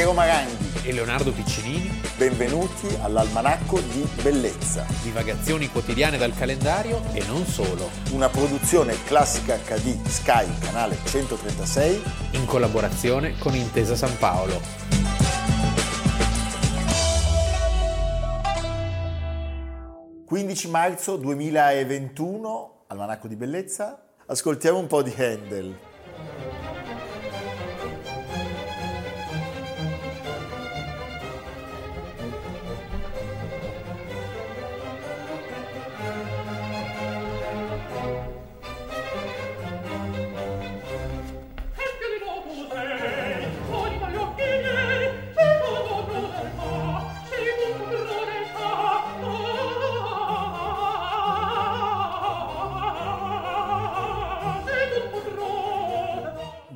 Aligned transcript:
Piero 0.00 0.14
Maranghi 0.14 0.88
e 0.88 0.94
Leonardo 0.94 1.30
Piccinini. 1.30 2.00
Benvenuti 2.16 2.86
all'Almanacco 3.02 3.80
di 3.80 4.08
Bellezza. 4.22 4.86
Divagazioni 5.02 5.68
quotidiane 5.68 6.16
dal 6.16 6.34
calendario 6.34 7.02
e 7.12 7.22
non 7.26 7.44
solo. 7.44 7.90
Una 8.12 8.30
produzione 8.30 8.96
classica 9.04 9.58
HD 9.58 10.02
Sky, 10.06 10.58
canale 10.58 10.96
136. 11.04 12.02
In 12.30 12.46
collaborazione 12.46 13.36
con 13.36 13.54
Intesa 13.54 13.94
San 13.94 14.16
Paolo. 14.16 14.58
«15 20.30 20.70
marzo 20.70 21.16
2021, 21.16 22.84
Almanacco 22.86 23.28
di 23.28 23.36
Bellezza. 23.36 24.02
Ascoltiamo 24.24 24.78
un 24.78 24.86
po' 24.86 25.02
di 25.02 25.12
Handel. 25.18 25.88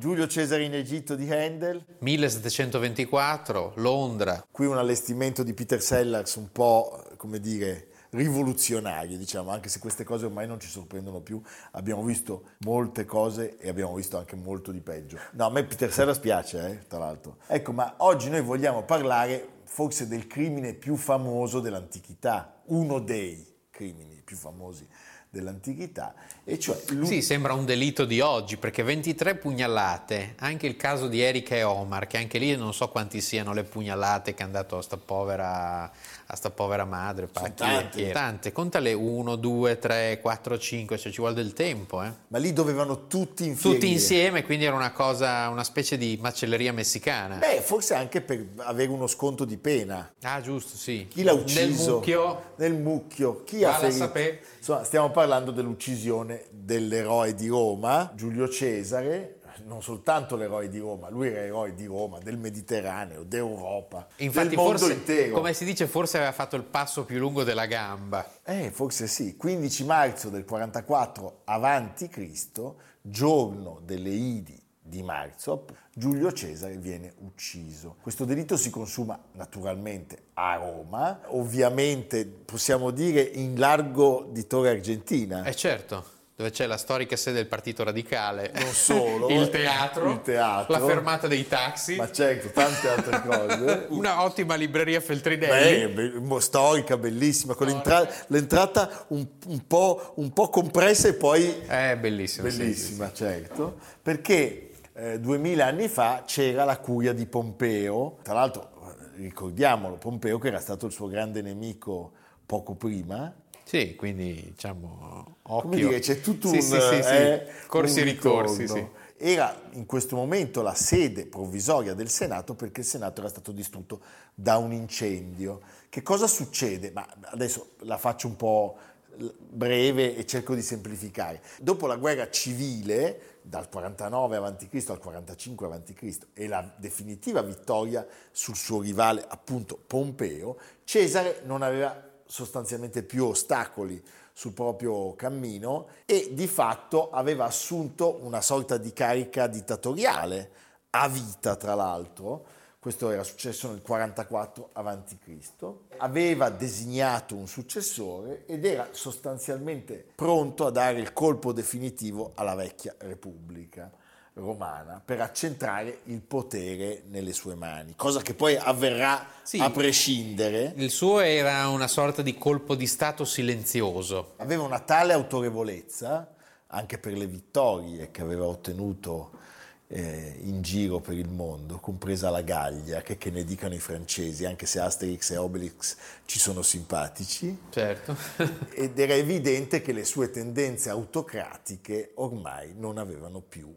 Giulio 0.05 0.27
Cesare 0.27 0.63
in 0.63 0.75
Egitto 0.75 1.15
di 1.15 1.33
Handel. 1.33 1.83
1724, 1.97 3.73
Londra. 3.77 4.45
Qui 4.51 4.67
un 4.67 4.77
allestimento 4.77 5.41
di 5.41 5.55
Peter 5.55 5.81
Sellers 5.81 6.35
un 6.35 6.51
po', 6.51 7.03
come 7.17 7.39
dire, 7.39 7.87
rivoluzionario, 8.11 9.17
diciamo, 9.17 9.49
anche 9.49 9.67
se 9.67 9.79
queste 9.79 10.03
cose 10.03 10.27
ormai 10.27 10.45
non 10.45 10.59
ci 10.59 10.67
sorprendono 10.67 11.21
più. 11.21 11.41
Abbiamo 11.71 12.03
visto 12.03 12.49
molte 12.59 13.05
cose 13.05 13.57
e 13.57 13.67
abbiamo 13.67 13.95
visto 13.95 14.19
anche 14.19 14.35
molto 14.35 14.71
di 14.71 14.81
peggio. 14.81 15.17
No, 15.31 15.47
a 15.47 15.49
me 15.49 15.63
Peter 15.65 15.91
Sellers 15.91 16.19
piace, 16.19 16.67
eh, 16.67 16.87
tra 16.87 16.99
l'altro. 16.99 17.37
Ecco, 17.47 17.71
ma 17.71 17.95
oggi 17.97 18.29
noi 18.29 18.41
vogliamo 18.41 18.83
parlare 18.83 19.63
forse 19.63 20.07
del 20.07 20.27
crimine 20.27 20.75
più 20.75 20.97
famoso 20.97 21.61
dell'antichità, 21.61 22.61
uno 22.65 22.99
dei 22.99 23.43
crimini 23.71 24.21
più 24.23 24.35
famosi 24.35 24.87
dell'antichità, 25.35 26.13
e 26.43 26.57
cioè... 26.57 26.77
Lui... 26.89 27.05
Sì, 27.05 27.21
sembra 27.21 27.53
un 27.53 27.65
delitto 27.65 28.05
di 28.05 28.21
oggi, 28.21 28.57
perché 28.57 28.83
23 28.83 29.35
pugnalate, 29.35 30.35
anche 30.39 30.65
il 30.65 30.77
caso 30.77 31.07
di 31.07 31.19
Erika 31.19 31.55
e 31.55 31.63
Omar, 31.63 32.07
che 32.07 32.17
anche 32.17 32.37
lì 32.37 32.55
non 32.55 32.73
so 32.73 32.87
quanti 32.89 33.19
siano 33.19 33.53
le 33.53 33.63
pugnalate 33.63 34.33
che 34.33 34.43
hanno 34.43 34.53
dato 34.53 34.77
a 34.77 34.81
sta 34.81 34.97
povera, 34.97 35.91
a 36.27 36.35
sta 36.35 36.49
povera 36.49 36.85
madre. 36.85 37.29
Tante. 37.31 38.11
tante, 38.11 38.51
contale 38.51 38.93
1, 38.93 39.35
2, 39.35 39.79
3, 39.79 40.19
4, 40.21 40.57
5, 40.57 40.97
cioè 40.97 41.11
ci 41.11 41.19
vuole 41.19 41.35
del 41.35 41.53
tempo. 41.53 42.01
Eh. 42.01 42.11
Ma 42.27 42.37
lì 42.37 42.53
dovevano 42.53 43.07
tutti 43.07 43.45
insieme. 43.45 43.75
Tutti 43.75 43.91
insieme, 43.91 44.43
quindi 44.43 44.65
era 44.65 44.75
una 44.75 44.91
cosa, 44.91 45.49
una 45.49 45.63
specie 45.63 45.97
di 45.97 46.17
macelleria 46.19 46.73
messicana. 46.73 47.37
Beh, 47.37 47.61
forse 47.61 47.93
anche 47.93 48.21
per 48.21 48.45
avere 48.57 48.89
uno 48.89 49.07
sconto 49.07 49.45
di 49.45 49.57
pena. 49.57 50.13
Ah, 50.23 50.41
giusto, 50.41 50.77
sì. 50.77 51.07
Chi 51.09 51.23
l'ha 51.23 51.33
ucciso? 51.33 51.59
Nel 51.59 51.93
mucchio. 51.93 52.43
Nel 52.55 52.73
mucchio. 52.73 53.43
Chi 53.43 53.63
ha 53.63 53.73
ferito? 53.73 54.11
Insomma, 54.57 54.83
stiamo 54.83 55.11
parlando 55.11 55.51
dell'uccisione 55.51 56.45
dell'eroe 56.49 57.35
di 57.35 57.47
Roma, 57.47 58.11
Giulio 58.15 58.49
Cesare, 58.49 59.34
non 59.65 59.81
soltanto 59.81 60.35
l'eroe 60.35 60.69
di 60.69 60.79
Roma, 60.79 61.09
lui 61.09 61.27
era 61.27 61.41
eroe 61.41 61.73
di 61.73 61.85
Roma, 61.85 62.19
del 62.19 62.37
Mediterraneo, 62.37 63.23
d'Europa, 63.23 64.07
Infatti, 64.17 64.49
del 64.49 64.57
mondo 64.57 64.77
forse, 64.77 64.93
intero. 64.93 65.33
Come 65.33 65.53
si 65.53 65.65
dice, 65.65 65.87
forse 65.87 66.17
aveva 66.17 66.31
fatto 66.31 66.55
il 66.55 66.63
passo 66.63 67.03
più 67.03 67.17
lungo 67.17 67.43
della 67.43 67.65
gamba. 67.65 68.25
Eh, 68.43 68.71
forse 68.71 69.07
sì. 69.07 69.35
15 69.35 69.85
marzo 69.85 70.29
del 70.29 70.45
44 70.45 71.41
avanti 71.45 72.07
Cristo, 72.07 72.79
giorno 73.01 73.81
delle 73.83 74.09
Idi 74.09 74.61
di 74.87 75.01
marzo, 75.01 75.65
Giulio 75.93 76.31
Cesare 76.31 76.77
viene 76.77 77.13
ucciso. 77.21 77.95
Questo 78.01 78.23
delitto 78.23 78.55
si 78.57 78.69
consuma 78.69 79.19
naturalmente 79.31 80.27
a 80.33 80.57
Roma, 80.57 81.21
ovviamente 81.27 82.25
possiamo 82.25 82.91
dire 82.91 83.21
in 83.21 83.57
largo 83.57 84.27
di 84.29 84.45
Torre 84.45 84.69
Argentina. 84.69 85.43
Eh 85.43 85.55
certo 85.55 86.13
dove 86.35 86.51
c'è 86.51 86.65
la 86.65 86.75
storica 86.75 87.15
sede 87.15 87.37
del 87.37 87.47
Partito 87.47 87.85
Radicale, 87.85 88.51
non 88.55 88.73
solo, 88.73 89.29
il, 89.29 89.49
teatro, 89.49 90.11
il 90.11 90.21
teatro, 90.21 90.73
la 90.73 90.85
fermata 90.85 91.27
dei 91.27 91.47
taxi, 91.47 91.95
ma 91.95 92.11
certo, 92.11 92.49
tante 92.49 92.89
altre 92.89 93.21
cose. 93.25 93.85
Una 93.89 94.21
ottima 94.21 94.55
libreria 94.55 94.99
Feltrinelli. 94.99 96.19
Beh, 96.19 96.41
storica, 96.41 96.97
bellissima, 96.97 97.53
con 97.53 97.67
l'entra- 97.67 98.05
l'entrata 98.27 99.05
un, 99.09 99.25
un, 99.45 99.65
po', 99.65 100.11
un, 100.15 100.33
po', 100.33 100.49
compressa 100.49 101.07
e 101.07 101.13
poi... 101.13 101.61
È 101.65 101.95
bellissima. 101.97 102.49
Bellissima, 102.49 103.05
sì, 103.07 103.15
sì, 103.15 103.23
certo, 103.23 103.77
perché 104.01 104.71
eh, 104.93 105.19
duemila 105.21 105.67
anni 105.67 105.87
fa 105.87 106.23
c'era 106.25 106.65
la 106.65 106.77
curia 106.79 107.13
di 107.13 107.25
Pompeo, 107.27 108.17
tra 108.23 108.33
l'altro 108.33 108.73
ricordiamolo, 109.15 109.95
Pompeo 109.95 110.37
che 110.37 110.49
era 110.49 110.59
stato 110.59 110.85
il 110.85 110.91
suo 110.91 111.07
grande 111.07 111.41
nemico 111.41 112.11
poco 112.45 112.75
prima, 112.75 113.33
sì, 113.65 113.95
quindi 113.95 114.51
diciamo 114.51 115.37
occhio. 115.41 115.69
Come 115.69 115.75
dire, 115.75 115.99
c'è 115.99 116.21
tutto 116.21 116.49
sì, 116.49 116.57
un 116.57 116.61
sì, 116.61 116.79
sì, 116.79 117.13
eh, 117.13 117.47
corsi 117.65 117.99
e 117.99 118.03
ricorsi. 118.03 118.67
Sì. 118.67 118.87
Era 119.17 119.59
in 119.71 119.87
questo 119.87 120.15
momento 120.15 120.61
la 120.61 120.75
sede 120.75 121.25
provvisoria 121.25 121.95
del 121.95 122.09
Senato 122.09 122.53
perché 122.53 122.81
il 122.81 122.85
Senato 122.85 123.21
era 123.21 123.29
stato 123.29 123.51
distrutto 123.51 124.01
da 124.35 124.57
un 124.57 124.71
incendio. 124.71 125.61
Che 125.89 126.03
cosa 126.03 126.27
succede? 126.27 126.91
Ma 126.91 127.07
adesso 127.21 127.71
la 127.79 127.97
faccio 127.97 128.27
un 128.27 128.35
po' 128.35 128.77
breve 129.15 130.15
e 130.15 130.25
cerco 130.27 130.53
di 130.53 130.61
semplificare. 130.61 131.41
Dopo 131.59 131.87
la 131.87 131.95
guerra 131.95 132.29
civile, 132.29 133.39
dal 133.41 133.67
49 133.67 134.37
a.C. 134.37 134.89
al 134.89 134.99
45 134.99 135.67
a.C. 135.67 136.17
e 136.33 136.47
la 136.47 136.71
definitiva 136.77 137.41
vittoria 137.41 138.05
sul 138.31 138.55
suo 138.55 138.81
rivale, 138.81 139.25
appunto 139.27 139.79
Pompeo, 139.87 140.57
Cesare 140.83 141.41
non 141.45 141.61
aveva 141.61 142.13
sostanzialmente 142.25 143.03
più 143.03 143.25
ostacoli 143.25 144.03
sul 144.33 144.53
proprio 144.53 145.15
cammino 145.15 145.87
e 146.05 146.29
di 146.33 146.47
fatto 146.47 147.09
aveva 147.11 147.45
assunto 147.45 148.19
una 148.21 148.41
sorta 148.41 148.77
di 148.77 148.91
carica 148.91 149.47
dittatoriale 149.47 150.51
a 150.89 151.07
vita 151.07 151.55
tra 151.55 151.75
l'altro 151.75 152.45
questo 152.85 153.09
era 153.09 153.23
successo 153.23 153.69
nel 153.69 153.81
44 153.81 154.69
a.C., 154.73 155.73
aveva 155.97 156.49
designato 156.49 157.35
un 157.35 157.47
successore 157.47 158.45
ed 158.45 158.63
era 158.63 158.89
sostanzialmente 158.91 160.05
pronto 160.13 160.67
a 160.67 160.69
dare 160.69 160.99
il 160.99 161.11
colpo 161.11 161.51
definitivo 161.51 162.33
alla 162.35 162.53
vecchia 162.53 162.93
Repubblica 162.99 163.91
romana 164.33 165.01
per 165.03 165.19
accentrare 165.19 166.01
il 166.03 166.21
potere 166.21 167.01
nelle 167.07 167.33
sue 167.33 167.55
mani, 167.55 167.95
cosa 167.95 168.21
che 168.21 168.35
poi 168.35 168.55
avverrà 168.55 169.25
sì, 169.45 169.59
a 169.59 169.69
prescindere. 169.69 170.73
Il 170.75 170.89
suo 170.89 171.19
era 171.19 171.67
una 171.67 171.87
sorta 171.87 172.23
di 172.23 172.35
colpo 172.35 172.73
di 172.73 172.87
Stato 172.87 173.25
silenzioso. 173.25 174.33
Aveva 174.37 174.63
una 174.63 174.79
tale 174.79 175.13
autorevolezza 175.13 176.33
anche 176.67 176.97
per 176.97 177.13
le 177.13 177.27
vittorie 177.27 178.09
che 178.09 178.21
aveva 178.23 178.45
ottenuto 178.45 179.43
eh, 179.87 180.39
in 180.41 180.63
giro 180.63 180.99
per 180.99 181.13
il 181.13 181.29
mondo, 181.29 181.77
compresa 181.77 182.31
la 182.31 182.41
Gallia, 182.41 183.03
che, 183.03 183.17
che, 183.17 183.29
ne 183.29 183.43
dicano 183.43 183.75
i 183.75 183.79
francesi, 183.79 184.45
anche 184.45 184.65
se 184.65 184.79
Asterix 184.79 185.29
e 185.29 185.37
Obelix 185.37 185.95
ci 186.25 186.39
sono 186.39 186.63
simpatici. 186.63 187.55
Certo. 187.69 188.17
ed 188.73 188.97
era 188.97 189.13
evidente 189.13 189.83
che 189.83 189.93
le 189.93 190.05
sue 190.05 190.31
tendenze 190.31 190.89
autocratiche 190.89 192.13
ormai 192.15 192.73
non 192.75 192.97
avevano 192.97 193.41
più 193.41 193.71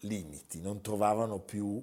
limiti, 0.00 0.60
non 0.60 0.82
trovavano 0.82 1.38
più 1.38 1.82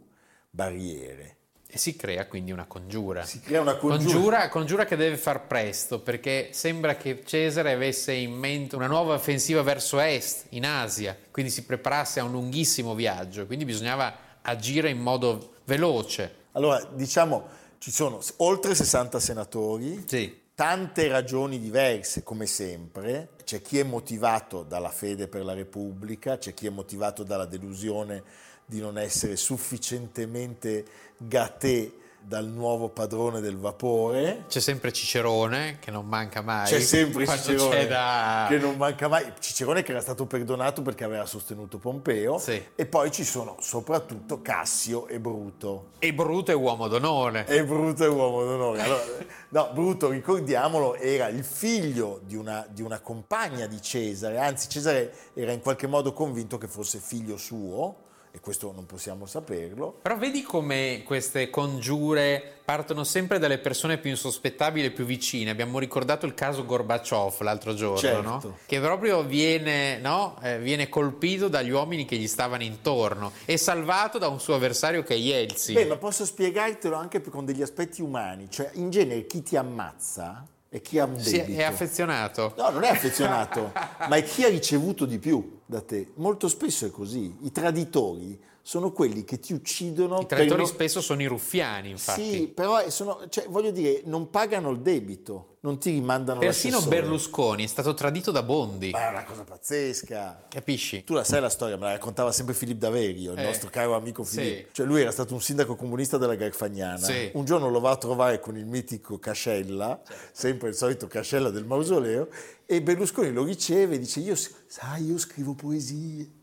barriere. 0.51 1.37
E 1.75 1.79
si 1.79 1.95
crea 1.95 2.27
quindi 2.27 2.51
una 2.51 2.67
congiura. 2.67 3.25
Si 3.25 3.39
crea 3.39 3.59
una 3.59 3.77
congiura. 3.77 4.11
congiura. 4.11 4.49
Congiura 4.49 4.85
che 4.85 4.95
deve 4.95 5.17
far 5.17 5.47
presto, 5.47 6.01
perché 6.01 6.49
sembra 6.51 6.95
che 6.97 7.23
Cesare 7.25 7.71
avesse 7.71 8.13
in 8.13 8.31
mente 8.31 8.75
una 8.75 8.85
nuova 8.85 9.15
offensiva 9.15 9.63
verso 9.63 9.99
est, 9.99 10.45
in 10.49 10.67
Asia, 10.67 11.17
quindi 11.31 11.51
si 11.51 11.63
preparasse 11.63 12.19
a 12.19 12.25
un 12.25 12.31
lunghissimo 12.31 12.93
viaggio, 12.93 13.47
quindi 13.47 13.65
bisognava 13.65 14.15
agire 14.43 14.91
in 14.91 14.99
modo 14.99 15.55
veloce. 15.63 16.41
Allora, 16.51 16.87
diciamo, 16.93 17.47
ci 17.79 17.89
sono 17.89 18.19
oltre 18.37 18.75
60 18.75 19.19
senatori, 19.19 20.03
sì. 20.05 20.41
tante 20.53 21.07
ragioni 21.07 21.59
diverse, 21.59 22.21
come 22.21 22.45
sempre. 22.45 23.29
C'è 23.43 23.63
chi 23.63 23.79
è 23.79 23.83
motivato 23.83 24.61
dalla 24.61 24.89
fede 24.89 25.27
per 25.27 25.43
la 25.43 25.53
Repubblica, 25.53 26.37
c'è 26.37 26.53
chi 26.53 26.67
è 26.67 26.69
motivato 26.69 27.23
dalla 27.23 27.45
delusione 27.45 28.51
di 28.65 28.79
non 28.79 28.97
essere 28.97 29.35
sufficientemente 29.35 30.85
gatè 31.27 31.91
dal 32.25 32.47
nuovo 32.47 32.89
padrone 32.89 33.41
del 33.41 33.57
vapore. 33.57 34.45
C'è 34.47 34.61
sempre 34.61 34.93
Cicerone 34.93 35.77
che 35.79 35.91
non 35.91 36.07
manca 36.07 36.41
mai. 36.41 36.67
C'è 36.67 36.79
sempre 36.79 37.25
Quando 37.25 37.43
Cicerone 37.43 37.75
c'è 37.75 37.87
da- 37.87 38.45
che 38.47 38.57
non 38.57 38.77
manca 38.77 39.07
mai. 39.09 39.33
Cicerone 39.39 39.83
che 39.83 39.91
era 39.91 39.99
stato 39.99 40.25
perdonato 40.25 40.81
perché 40.81 41.03
aveva 41.03 41.25
sostenuto 41.25 41.77
Pompeo. 41.79 42.37
Sì. 42.37 42.63
E 42.75 42.85
poi 42.85 43.11
ci 43.11 43.25
sono 43.25 43.57
soprattutto 43.59 44.41
Cassio 44.41 45.07
e 45.07 45.19
Bruto. 45.19 45.89
E 45.99 46.13
Bruto 46.13 46.51
è 46.51 46.55
uomo 46.55 46.87
d'onore. 46.87 47.45
E 47.45 47.63
Bruto 47.65 48.05
è 48.05 48.09
uomo 48.09 48.43
d'onore. 48.45 48.81
Allora, 48.81 49.03
no, 49.49 49.69
Bruto, 49.73 50.09
ricordiamolo, 50.09 50.95
era 50.95 51.27
il 51.27 51.43
figlio 51.43 52.21
di 52.23 52.35
una, 52.35 52.65
di 52.69 52.81
una 52.81 53.01
compagna 53.01 53.65
di 53.67 53.81
Cesare, 53.81 54.39
anzi 54.39 54.69
Cesare 54.69 55.13
era 55.33 55.51
in 55.51 55.59
qualche 55.59 55.87
modo 55.87 56.13
convinto 56.13 56.57
che 56.57 56.67
fosse 56.67 56.99
figlio 56.99 57.35
suo, 57.37 58.02
e 58.35 58.39
questo 58.39 58.71
non 58.73 58.87
possiamo 58.87 59.27
saperlo. 59.27 59.99
Però 60.01 60.17
vedi 60.17 60.41
come 60.41 61.03
queste 61.05 61.51
congiure 61.51 62.61
partono 62.65 63.03
sempre 63.03 63.37
dalle 63.37 63.59
persone 63.59 63.99
più 63.99 64.09
insospettabili 64.09 64.87
e 64.87 64.91
più 64.91 65.05
vicine. 65.05 65.51
Abbiamo 65.51 65.77
ricordato 65.77 66.25
il 66.25 66.33
caso 66.33 66.65
Gorbaciov 66.65 67.41
l'altro 67.41 67.75
giorno, 67.75 67.97
Certo. 67.99 68.21
no? 68.47 68.57
che 68.65 68.79
proprio 68.79 69.21
viene, 69.23 69.99
no? 69.99 70.39
Eh, 70.41 70.57
viene 70.57 70.89
colpito 70.89 71.47
dagli 71.47 71.69
uomini 71.69 72.05
che 72.05 72.15
gli 72.15 72.27
stavano 72.27 72.63
intorno 72.63 73.31
e 73.45 73.55
salvato 73.57 74.17
da 74.17 74.29
un 74.29 74.39
suo 74.39 74.55
avversario 74.55 75.03
che 75.03 75.13
è 75.13 75.17
Yeltsin. 75.17 75.75
Beh, 75.75 75.85
ma 75.85 75.97
posso 75.97 76.25
spiegartelo 76.25 76.95
anche 76.95 77.21
con 77.21 77.45
degli 77.45 77.61
aspetti 77.61 78.01
umani, 78.01 78.47
cioè 78.49 78.71
in 78.73 78.89
genere 78.89 79.27
chi 79.27 79.43
ti 79.43 79.55
ammazza 79.57 80.43
è 80.73 80.81
chi 80.81 80.97
ha 80.97 81.05
un 81.05 81.19
Sì, 81.19 81.37
debito. 81.37 81.59
è 81.59 81.63
affezionato. 81.65 82.53
No, 82.57 82.69
non 82.71 82.83
è 82.83 82.89
affezionato, 82.89 83.71
ma 84.09 84.15
è 84.15 84.23
chi 84.23 84.43
ha 84.43 84.49
ricevuto 84.49 85.05
di 85.05 85.19
più 85.19 85.59
da 85.67 85.81
te. 85.81 86.13
Molto 86.15 86.47
spesso 86.47 86.87
è 86.87 86.89
così. 86.89 87.35
I 87.41 87.51
traditori 87.51 88.41
sono 88.65 88.93
quelli 88.93 89.25
che 89.25 89.39
ti 89.39 89.51
uccidono. 89.51 90.21
I 90.21 90.25
traditori 90.25 90.61
non- 90.61 90.69
spesso 90.71 91.01
sono 91.01 91.21
i 91.21 91.25
ruffiani, 91.25 91.89
infatti. 91.89 92.31
Sì, 92.31 92.47
però 92.47 92.89
sono, 92.89 93.19
cioè, 93.27 93.45
voglio 93.49 93.71
dire, 93.71 94.01
non 94.05 94.29
pagano 94.29 94.69
il 94.71 94.79
debito, 94.79 95.57
non 95.63 95.77
ti 95.79 95.91
rimandano 95.91 96.39
Persino 96.39 96.77
l'assessore. 96.77 97.01
Berlusconi 97.01 97.63
è 97.65 97.67
stato 97.67 97.93
tradito 97.93 98.31
da 98.31 98.41
Bondi. 98.41 98.91
Ma 98.91 99.07
è 99.07 99.09
una 99.09 99.25
cosa 99.25 99.43
pazzesca. 99.43 100.45
Capisci? 100.47 101.03
Tu 101.03 101.13
la 101.13 101.25
sai 101.25 101.41
la 101.41 101.49
storia, 101.49 101.75
me 101.75 101.83
la 101.83 101.91
raccontava 101.91 102.31
sempre 102.31 102.53
Filippo 102.53 102.79
Daverio, 102.79 103.33
il 103.33 103.39
Eh, 103.39 103.43
nostro 103.43 103.69
caro 103.69 103.95
amico 103.95 104.23
sì. 104.23 104.37
Filippo. 104.37 104.69
Cioè 104.71 104.85
lui 104.85 105.01
era 105.01 105.11
stato 105.11 105.33
un 105.33 105.41
sindaco 105.41 105.75
comunista 105.75 106.17
della 106.17 106.35
Garfagnana. 106.35 106.97
Sì. 107.05 107.31
Un 107.33 107.43
giorno 107.43 107.69
lo 107.69 107.81
va 107.81 107.91
a 107.91 107.97
trovare 107.97 108.39
con 108.39 108.57
il 108.57 108.65
mitico 108.65 109.19
Cascella, 109.19 110.01
sempre 110.31 110.69
il 110.69 110.75
solito 110.75 111.07
Cascella 111.07 111.49
del 111.49 111.65
mausoleo, 111.65 112.29
e 112.65 112.81
Berlusconi 112.81 113.33
lo 113.33 113.43
riceve 113.43 113.95
e 113.95 113.99
dice, 113.99 114.21
io, 114.21 114.35
sai, 114.35 115.03
io 115.05 115.17
scrivo 115.17 115.53
poesie. 115.53 116.41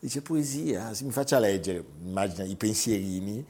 Dice 0.00 0.22
poesia, 0.22 0.94
si 0.94 1.04
mi 1.04 1.10
faccia 1.10 1.38
leggere, 1.38 1.84
immagina 2.02 2.44
i 2.44 2.54
pensierini. 2.54 3.44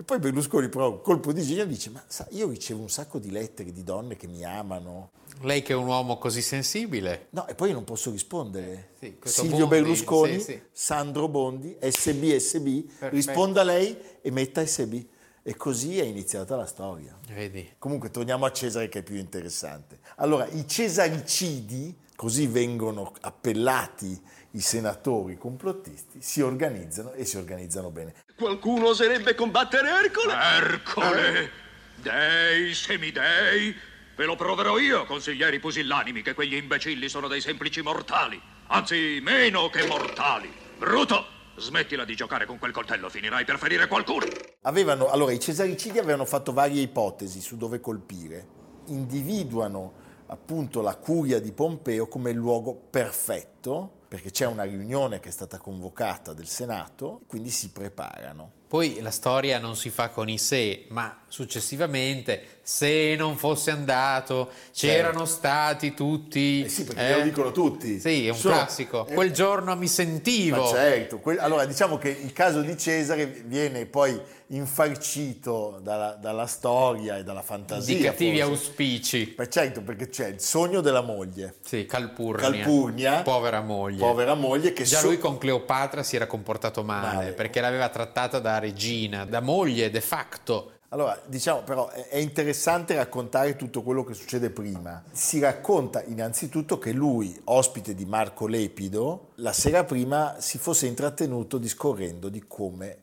E 0.00 0.04
poi 0.04 0.20
Berlusconi 0.20 0.68
però, 0.68 1.00
colpo 1.00 1.32
di 1.32 1.42
genio, 1.42 1.66
dice, 1.66 1.90
ma 1.90 2.00
sa, 2.06 2.24
io 2.30 2.48
ricevo 2.48 2.80
un 2.82 2.88
sacco 2.88 3.18
di 3.18 3.32
lettere 3.32 3.72
di 3.72 3.82
donne 3.82 4.14
che 4.14 4.28
mi 4.28 4.44
amano. 4.44 5.10
Lei 5.40 5.62
che 5.62 5.72
è 5.72 5.76
un 5.76 5.86
uomo 5.86 6.18
così 6.18 6.40
sensibile. 6.40 7.26
No, 7.30 7.48
e 7.48 7.56
poi 7.56 7.70
io 7.70 7.74
non 7.74 7.82
posso 7.82 8.12
rispondere. 8.12 8.90
Sì, 9.00 9.16
Silvio 9.24 9.66
Bondi, 9.66 9.68
Berlusconi, 9.68 10.38
sì, 10.38 10.52
sì. 10.52 10.62
Sandro 10.70 11.26
Bondi, 11.26 11.76
SB, 11.80 12.36
SB, 12.36 13.08
risponda 13.08 13.64
lei 13.64 13.98
e 14.22 14.30
metta 14.30 14.64
SB. 14.64 15.04
E 15.42 15.56
così 15.56 15.98
è 15.98 16.04
iniziata 16.04 16.54
la 16.54 16.66
storia. 16.66 17.18
Vedi? 17.32 17.74
Comunque 17.78 18.10
torniamo 18.10 18.44
a 18.44 18.52
Cesare 18.52 18.88
che 18.88 19.00
è 19.00 19.02
più 19.02 19.16
interessante. 19.16 19.98
Allora, 20.16 20.46
i 20.46 20.68
cesaricidi, 20.68 21.96
così 22.14 22.46
vengono 22.46 23.12
appellati 23.20 24.20
i 24.52 24.60
senatori 24.60 25.36
complottisti, 25.36 26.20
si 26.22 26.40
organizzano 26.40 27.12
e 27.12 27.24
si 27.24 27.36
organizzano 27.36 27.90
bene. 27.90 28.14
Qualcuno 28.36 28.88
oserebbe 28.88 29.34
combattere 29.34 29.88
Ercole? 29.90 30.34
Ercole! 30.34 31.50
Dei, 31.96 32.74
semidei! 32.74 33.74
Ve 34.16 34.24
lo 34.24 34.36
proverò 34.36 34.78
io, 34.78 35.04
consiglieri 35.04 35.60
pusillanimi, 35.60 36.22
che 36.22 36.34
quegli 36.34 36.54
imbecilli 36.54 37.08
sono 37.08 37.28
dei 37.28 37.40
semplici 37.40 37.82
mortali. 37.82 38.40
Anzi, 38.68 39.20
meno 39.22 39.68
che 39.68 39.86
mortali. 39.86 40.52
Bruto! 40.76 41.36
Smettila 41.56 42.04
di 42.04 42.14
giocare 42.14 42.46
con 42.46 42.58
quel 42.58 42.72
coltello, 42.72 43.08
finirai 43.08 43.44
per 43.44 43.58
ferire 43.58 43.86
qualcuno. 43.88 44.26
Avevano, 44.62 45.08
allora, 45.08 45.32
i 45.32 45.40
cesaricidi 45.40 45.98
avevano 45.98 46.24
fatto 46.24 46.52
varie 46.52 46.82
ipotesi 46.82 47.40
su 47.40 47.56
dove 47.56 47.80
colpire. 47.80 48.46
Individuano 48.86 50.06
appunto 50.26 50.80
la 50.82 50.96
curia 50.96 51.40
di 51.40 51.52
Pompeo 51.52 52.06
come 52.06 52.30
il 52.30 52.36
luogo 52.36 52.74
perfetto, 52.74 53.97
perché 54.08 54.30
c'è 54.30 54.46
una 54.46 54.64
riunione 54.64 55.20
che 55.20 55.28
è 55.28 55.32
stata 55.32 55.58
convocata 55.58 56.32
del 56.32 56.48
Senato, 56.48 57.20
quindi 57.26 57.50
si 57.50 57.70
preparano. 57.70 58.50
Poi 58.66 59.00
la 59.00 59.10
storia 59.10 59.58
non 59.58 59.76
si 59.76 59.90
fa 59.90 60.08
con 60.08 60.28
i 60.28 60.38
se, 60.38 60.86
ma 60.88 61.24
successivamente, 61.28 62.42
se 62.62 63.14
non 63.16 63.36
fosse 63.36 63.70
andato, 63.70 64.50
c'erano 64.72 65.24
stati 65.24 65.94
tutti. 65.94 66.64
Eh 66.64 66.68
sì, 66.68 66.84
perché 66.84 67.16
lo 67.16 67.22
dicono 67.22 67.52
tutti. 67.52 68.00
Sì, 68.00 68.26
è 68.26 68.30
un 68.30 68.36
Sono- 68.36 68.54
classico. 68.54 69.06
eh, 69.06 69.14
Quel 69.14 69.32
giorno 69.32 69.74
mi 69.76 69.86
sentivo. 69.88 70.68
Certo, 70.68 71.18
que- 71.18 71.38
allora 71.38 71.64
diciamo 71.64 71.98
che 71.98 72.08
il 72.10 72.32
caso 72.32 72.60
di 72.62 72.76
Cesare 72.76 73.26
viene 73.26 73.86
poi 73.86 74.20
infarcito 74.50 75.78
dalla, 75.82 76.12
dalla 76.20 76.46
storia 76.46 77.16
e 77.18 77.22
dalla 77.24 77.42
fantasia. 77.42 77.94
di 77.94 78.02
cattivi 78.02 78.38
forse. 78.40 78.52
auspici. 78.66 79.34
Beh, 79.36 79.48
certo, 79.50 79.82
perché 79.82 80.08
c'è 80.08 80.28
il 80.28 80.40
sogno 80.40 80.80
della 80.80 81.02
moglie. 81.02 81.56
Sì, 81.64 81.84
Calpurnia. 81.86 82.50
Calpurnia, 82.50 83.22
Povera 83.22 83.60
moglie. 83.60 83.98
Povera 83.98 84.34
moglie 84.34 84.72
che 84.72 84.84
Già 84.84 84.98
so- 85.00 85.06
lui 85.08 85.18
con 85.18 85.38
Cleopatra 85.38 86.02
si 86.02 86.16
era 86.16 86.26
comportato 86.26 86.82
male, 86.82 87.14
Male. 87.16 87.32
perché 87.32 87.60
l'aveva 87.60 87.88
trattata 87.88 88.38
da 88.38 88.58
regina, 88.58 89.24
da 89.24 89.40
moglie 89.40 89.90
de 89.90 90.00
facto. 90.00 90.72
Allora, 90.90 91.20
diciamo 91.26 91.62
però 91.62 91.90
è 91.90 92.16
interessante 92.16 92.94
raccontare 92.94 93.56
tutto 93.56 93.82
quello 93.82 94.04
che 94.04 94.14
succede 94.14 94.48
prima. 94.48 95.02
Si 95.12 95.38
racconta 95.38 96.02
innanzitutto 96.02 96.78
che 96.78 96.92
lui, 96.92 97.38
ospite 97.44 97.94
di 97.94 98.06
Marco 98.06 98.46
Lepido, 98.46 99.32
la 99.36 99.52
sera 99.52 99.84
prima 99.84 100.36
si 100.38 100.56
fosse 100.56 100.86
intrattenuto 100.86 101.58
discorrendo 101.58 102.30
di 102.30 102.44
come 102.46 102.96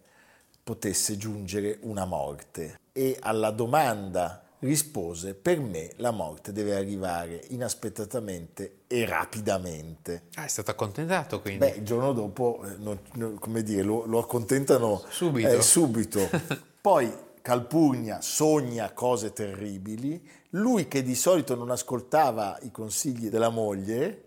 potesse 0.64 1.16
giungere 1.16 1.78
una 1.82 2.06
morte 2.06 2.80
e 2.92 3.18
alla 3.22 3.52
domanda 3.52 4.42
rispose 4.60 5.36
per 5.36 5.60
me 5.60 5.92
la 5.98 6.10
morte 6.10 6.52
deve 6.52 6.76
arrivare 6.76 7.44
inaspettatamente 7.50 8.78
e 8.88 9.06
rapidamente. 9.06 10.24
Ah, 10.34 10.46
è 10.46 10.48
stato 10.48 10.72
accontentato 10.72 11.40
quindi. 11.40 11.60
Beh, 11.60 11.76
il 11.78 11.84
giorno 11.84 12.14
dopo, 12.14 12.62
eh, 12.66 12.76
non- 12.80 13.00
non- 13.14 13.38
come 13.38 13.62
dire, 13.62 13.84
lo, 13.84 14.06
lo 14.06 14.18
accontentano 14.18 15.04
Subito. 15.08 15.50
eh, 15.50 15.62
subito. 15.62 16.28
Poi 16.82 17.12
Calpurnia 17.45 18.21
sogna 18.21 18.92
cose 18.92 19.31
terribili, 19.31 20.19
lui 20.50 20.88
che 20.88 21.03
di 21.03 21.13
solito 21.13 21.53
non 21.53 21.69
ascoltava 21.69 22.57
i 22.63 22.71
consigli 22.71 23.30
della 23.30 23.50
moglie, 23.50 24.24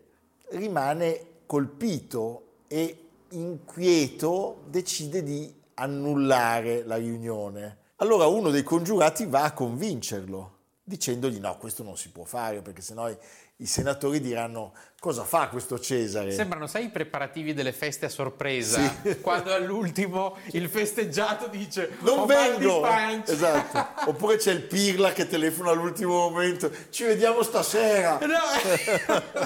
rimane 0.50 1.41
colpito 1.44 2.59
e 2.69 3.06
inquieto, 3.31 4.62
decide 4.69 5.25
di 5.25 5.52
annullare 5.75 6.85
la 6.85 6.95
riunione. 6.95 7.78
Allora 7.97 8.28
uno 8.28 8.50
dei 8.50 8.62
congiurati 8.62 9.26
va 9.26 9.43
a 9.43 9.52
convincerlo, 9.52 10.59
dicendogli 10.85 11.40
no, 11.40 11.57
questo 11.59 11.83
non 11.83 11.97
si 11.97 12.11
può 12.11 12.23
fare 12.23 12.62
perché 12.62 12.83
sennò 12.83 13.12
i, 13.61 13.67
senatori 13.67 14.21
diranno 14.21 14.73
cosa 15.00 15.25
fa 15.25 15.49
questo 15.49 15.79
Cesare? 15.79 16.33
Sembrano, 16.33 16.67
sai, 16.67 16.85
i 16.87 16.91
preparativi 16.91 17.55
delle 17.55 17.73
feste 17.73 18.07
a 18.07 18.09
sorpresa, 18.09 18.81
Sì. 19.03 19.21
quando 19.21 19.53
all'ultimo 19.53 20.37
il 20.53 20.69
festeggiato 20.69 21.47
dice 21.49 21.97
Non 22.00 22.21
"Ho 22.21 22.27
mal 22.27 22.53
di 22.57 22.65
vengo! 22.65 22.81
pancia". 22.81 23.33
Esatto. 23.33 23.87
Oppure 24.11 24.37
c'è 24.37 24.53
il 24.53 24.62
Pirla 24.62 25.12
che 25.12 25.27
telefona 25.27 25.71
all'ultimo 25.71 26.29
momento. 26.31 26.71
Ci 26.91 27.05
vediamo 27.05 27.43
stasera. 27.43 28.19
No. 28.21 29.37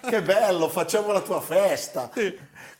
Che 0.10 0.22
bello, 0.22 0.68
facciamo 0.68 1.12
la 1.12 1.20
tua 1.20 1.40
festa. 1.40 2.10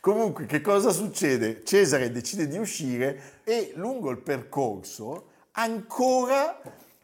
Comunque, 0.01 0.45
che 0.47 0.59
cosa 0.59 0.91
succede? 0.91 1.63
Cesare 1.63 2.11
decide 2.11 2.47
di 2.47 2.57
uscire 2.57 3.39
e 3.45 3.71
lungo 3.75 4.09
il 4.09 4.17
percorso 4.17 5.27
ancora 5.51 6.59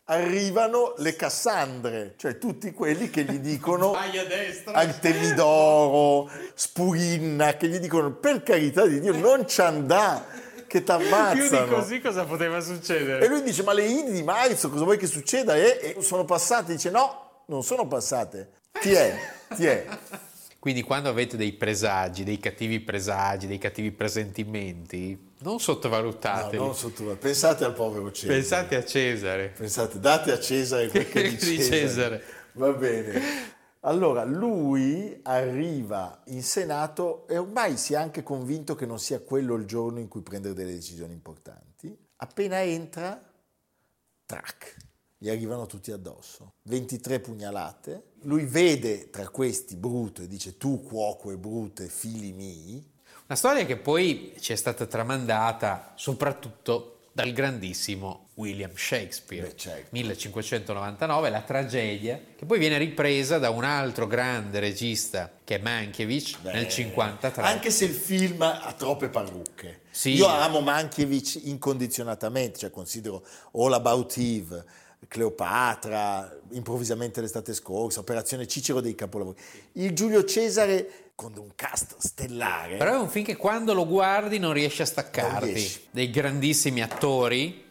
arrivano 0.10 0.94
le 0.98 1.16
Cassandre, 1.16 2.14
cioè 2.18 2.38
tutti 2.38 2.72
quelli 2.72 3.10
che 3.10 3.24
gli 3.24 3.40
dicono. 3.40 3.94
Artemidoro, 4.66 6.30
Spurinna, 6.54 7.56
che 7.56 7.68
gli 7.68 7.80
dicono 7.80 8.14
per 8.14 8.44
carità 8.44 8.86
di 8.86 9.00
Dio 9.00 9.14
non 9.18 9.48
ci 9.48 9.62
andà, 9.62 10.26
che 10.66 10.66
Più 10.66 10.80
di 10.80 10.86
t'ammazzano. 10.86 11.76
così 11.76 12.00
cosa 12.02 12.26
poteva 12.26 12.60
succedere? 12.62 13.26
E 13.26 13.28
lui 13.28 13.42
dice: 13.44 13.64
Ma 13.64 13.74
le 13.74 13.86
Idi 13.86 14.12
di 14.12 14.24
marzo, 14.24 14.70
cosa 14.70 14.84
vuoi 14.84 14.98
che 14.98 15.08
succeda? 15.08 15.56
E, 15.56 15.96
e 15.98 16.02
sono 16.02 16.26
passate. 16.26 16.74
Dice: 16.74 16.90
No, 16.90 17.44
non 17.48 17.64
sono 17.64 17.88
passate. 17.88 18.52
Ti 18.80 18.92
è, 18.92 19.18
ti 19.56 19.66
è. 19.66 19.86
Quindi 20.60 20.84
quando 20.84 21.10
avete 21.10 21.38
dei 21.38 21.54
presagi, 21.54 22.24
dei 22.24 22.40
cattivi 22.40 22.80
presagi, 22.80 23.48
dei 23.48 23.58
cattivi 23.58 23.92
presentimenti, 23.92 25.27
non 25.40 25.54
No, 25.54 25.60
sottovalutateli. 25.60 26.58
non 26.58 26.76
sottovalutate. 26.76 27.28
Pensate 27.28 27.64
al 27.64 27.74
povero 27.74 28.12
Cesare. 28.12 28.40
Pensate 28.40 28.76
a 28.76 28.84
Cesare. 28.86 29.48
Pensate, 29.50 30.00
date 30.00 30.32
a 30.32 30.40
Cesare 30.40 30.90
quel 30.90 31.08
che 31.08 31.22
di 31.30 31.38
Cesare. 31.38 31.62
Cesare. 31.64 32.24
Va 32.54 32.72
bene. 32.72 33.22
Allora, 33.82 34.24
lui 34.26 35.18
arriva 35.24 36.22
in 36.26 36.44
Senato 36.44 37.28
e 37.28 37.38
ormai 37.38 37.78
si 37.78 37.94
è 37.94 37.98
anche 37.98 38.24
convinto 38.24 38.76
che 38.76 38.86
non 38.86 39.00
sia 39.00 39.20
quello 39.22 39.56
il 39.56 39.66
giorno 39.66 40.00
in 40.00 40.08
cui 40.08 40.22
prendere 40.22 40.54
delle 40.54 40.74
decisioni 40.74 41.14
importanti. 41.14 41.96
Appena 42.18 42.62
entra, 42.64 43.24
track, 44.26 44.76
gli 45.18 45.30
arrivano 45.30 45.68
tutti 45.68 45.92
addosso. 45.92 46.54
23 46.64 47.20
pugnalate. 47.20 48.04
Lui 48.24 48.46
vede 48.46 49.10
tra 49.10 49.30
questi 49.30 49.76
Bruto 49.76 50.22
e 50.24 50.28
dice 50.28 50.58
tu 50.58 50.82
cuoco 50.82 51.32
e 51.32 51.38
Brute, 51.38 51.88
fili 51.88 52.34
miei. 52.34 52.96
Una 53.30 53.38
storia 53.38 53.66
che 53.66 53.76
poi 53.76 54.32
ci 54.40 54.54
è 54.54 54.56
stata 54.56 54.86
tramandata 54.86 55.92
soprattutto 55.96 57.00
dal 57.12 57.34
grandissimo 57.34 58.30
William 58.36 58.72
Shakespeare, 58.74 59.48
Beh, 59.48 59.58
certo. 59.58 59.88
1599, 59.90 61.30
la 61.30 61.42
tragedia, 61.42 62.22
che 62.38 62.46
poi 62.46 62.58
viene 62.58 62.78
ripresa 62.78 63.38
da 63.38 63.50
un 63.50 63.66
altro 63.66 64.08
grande 64.08 64.62
regista 64.62 65.30
che 65.44 65.56
è 65.56 65.60
Mankiewicz 65.60 66.38
Beh, 66.38 66.54
nel 66.54 66.70
53. 66.70 67.42
Anche 67.44 67.70
se 67.70 67.84
il 67.84 67.94
film 67.94 68.44
ha 68.44 68.74
troppe 68.78 69.10
parrucche. 69.10 69.82
Sì. 69.92 70.14
Io 70.14 70.28
amo 70.28 70.62
Mankiewicz 70.62 71.42
incondizionatamente, 71.44 72.60
cioè 72.60 72.70
considero 72.70 73.26
All 73.56 73.74
About 73.74 74.16
Eve, 74.16 74.64
Cleopatra, 75.06 76.34
improvvisamente 76.52 77.20
l'estate 77.20 77.54
scorsa, 77.54 78.00
Operazione 78.00 78.48
Cicero 78.48 78.80
dei 78.80 78.96
capolavori. 78.96 79.38
Il 79.74 79.92
Giulio 79.92 80.24
Cesare 80.24 81.07
con 81.18 81.34
un 81.36 81.50
cast 81.56 81.96
stellare. 81.98 82.78
Però 82.78 82.94
è 82.94 83.00
un 83.00 83.10
film 83.10 83.26
che 83.26 83.38
quando 83.38 83.74
lo 83.74 83.88
guardi 83.88 84.38
non 84.38 84.54
riesci 84.54 84.84
a 84.84 84.86
staccarti. 84.86 85.52
riesci. 85.52 85.88
Dei 85.90 86.12
grandissimi 86.12 86.84
attori, 86.84 87.66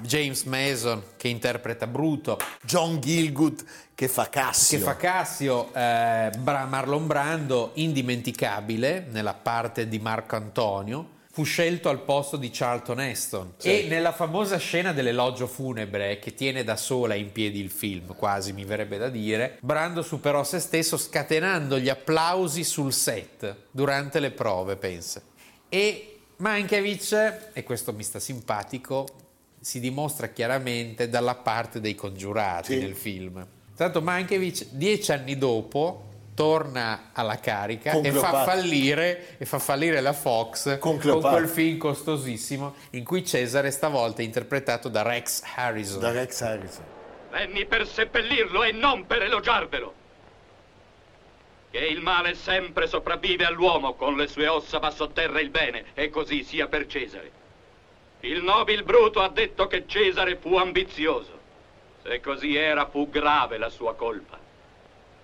James 0.00 0.42
Mason 0.42 1.00
che 1.16 1.28
interpreta 1.28 1.86
Bruto, 1.86 2.36
John 2.64 3.00
Gilgood 3.00 3.64
che 3.94 4.08
fa 4.08 4.28
Cassio. 4.28 4.78
che 4.78 4.84
fa 4.84 4.96
Cassio, 4.96 5.72
eh, 5.72 6.32
Marlon 6.42 7.06
Brando, 7.06 7.70
indimenticabile 7.74 9.06
nella 9.08 9.34
parte 9.34 9.86
di 9.86 10.00
Marco 10.00 10.34
Antonio, 10.34 11.10
fu 11.34 11.42
scelto 11.42 11.88
al 11.88 12.02
posto 12.02 12.36
di 12.36 12.48
Charlton 12.52 13.00
Heston. 13.00 13.54
Sì. 13.56 13.80
E 13.82 13.88
nella 13.88 14.12
famosa 14.12 14.56
scena 14.56 14.92
dell'elogio 14.92 15.48
funebre 15.48 16.20
che 16.20 16.32
tiene 16.32 16.62
da 16.62 16.76
sola 16.76 17.14
in 17.14 17.32
piedi 17.32 17.58
il 17.58 17.70
film, 17.70 18.14
quasi 18.14 18.52
mi 18.52 18.64
verrebbe 18.64 18.98
da 18.98 19.08
dire, 19.08 19.58
Brando 19.60 20.02
superò 20.02 20.44
se 20.44 20.60
stesso 20.60 20.96
scatenando 20.96 21.80
gli 21.80 21.88
applausi 21.88 22.62
sul 22.62 22.92
set 22.92 23.56
durante 23.72 24.20
le 24.20 24.30
prove, 24.30 24.76
pensa. 24.76 25.20
E 25.68 26.18
Mankiewicz, 26.36 27.12
e 27.52 27.64
questo 27.64 27.92
mi 27.92 28.04
sta 28.04 28.20
simpatico, 28.20 29.04
si 29.60 29.80
dimostra 29.80 30.28
chiaramente 30.28 31.08
dalla 31.08 31.34
parte 31.34 31.80
dei 31.80 31.96
congiurati 31.96 32.74
Sì. 32.74 32.78
nel 32.78 32.94
film. 32.94 33.44
Tanto 33.74 34.00
Mankiewicz, 34.00 34.66
dieci 34.70 35.10
anni 35.10 35.36
dopo, 35.36 36.10
torna 36.34 37.10
alla 37.12 37.38
carica 37.38 37.92
e 38.00 38.10
fa, 38.10 38.44
fallire, 38.44 39.36
e 39.38 39.44
fa 39.44 39.58
fallire 39.58 40.00
la 40.00 40.12
Fox 40.12 40.78
Con 40.78 40.98
con, 40.98 41.20
quel 41.20 41.48
film 41.48 41.78
costosissimo 41.78 42.74
in 42.90 43.04
cui 43.04 43.24
Cesare 43.24 43.70
stavolta 43.70 44.20
è 44.20 44.24
interpretato 44.24 44.88
da 44.88 45.02
Rex 45.02 45.42
Harrison. 45.54 46.00
Da 46.00 46.10
Rex 46.10 46.40
Harrison. 46.40 46.84
Venni 47.30 47.64
per 47.66 47.86
seppellirlo 47.86 48.62
e 48.64 48.72
non 48.72 49.06
per 49.06 49.22
elogiarvelo. 49.22 50.02
Che 51.70 51.78
il 51.78 52.00
male 52.00 52.34
sempre 52.34 52.86
sopravvive 52.86 53.44
all'uomo, 53.44 53.94
con 53.94 54.16
le 54.16 54.28
sue 54.28 54.46
ossa 54.46 54.78
va 54.78 54.90
sotterra 54.90 55.40
il 55.40 55.50
bene, 55.50 55.86
e 55.94 56.08
così 56.10 56.44
sia 56.44 56.68
per 56.68 56.86
Cesare. 56.86 57.42
Il 58.20 58.42
nobil 58.42 58.84
Bruto 58.84 59.20
ha 59.20 59.28
detto 59.28 59.66
che 59.66 59.84
Cesare 59.86 60.36
fu 60.36 60.56
ambizioso. 60.56 61.40
Se 62.04 62.20
così 62.20 62.54
era, 62.54 62.86
fu 62.86 63.08
grave 63.10 63.58
la 63.58 63.68
sua 63.68 63.94
colpa. 63.94 64.43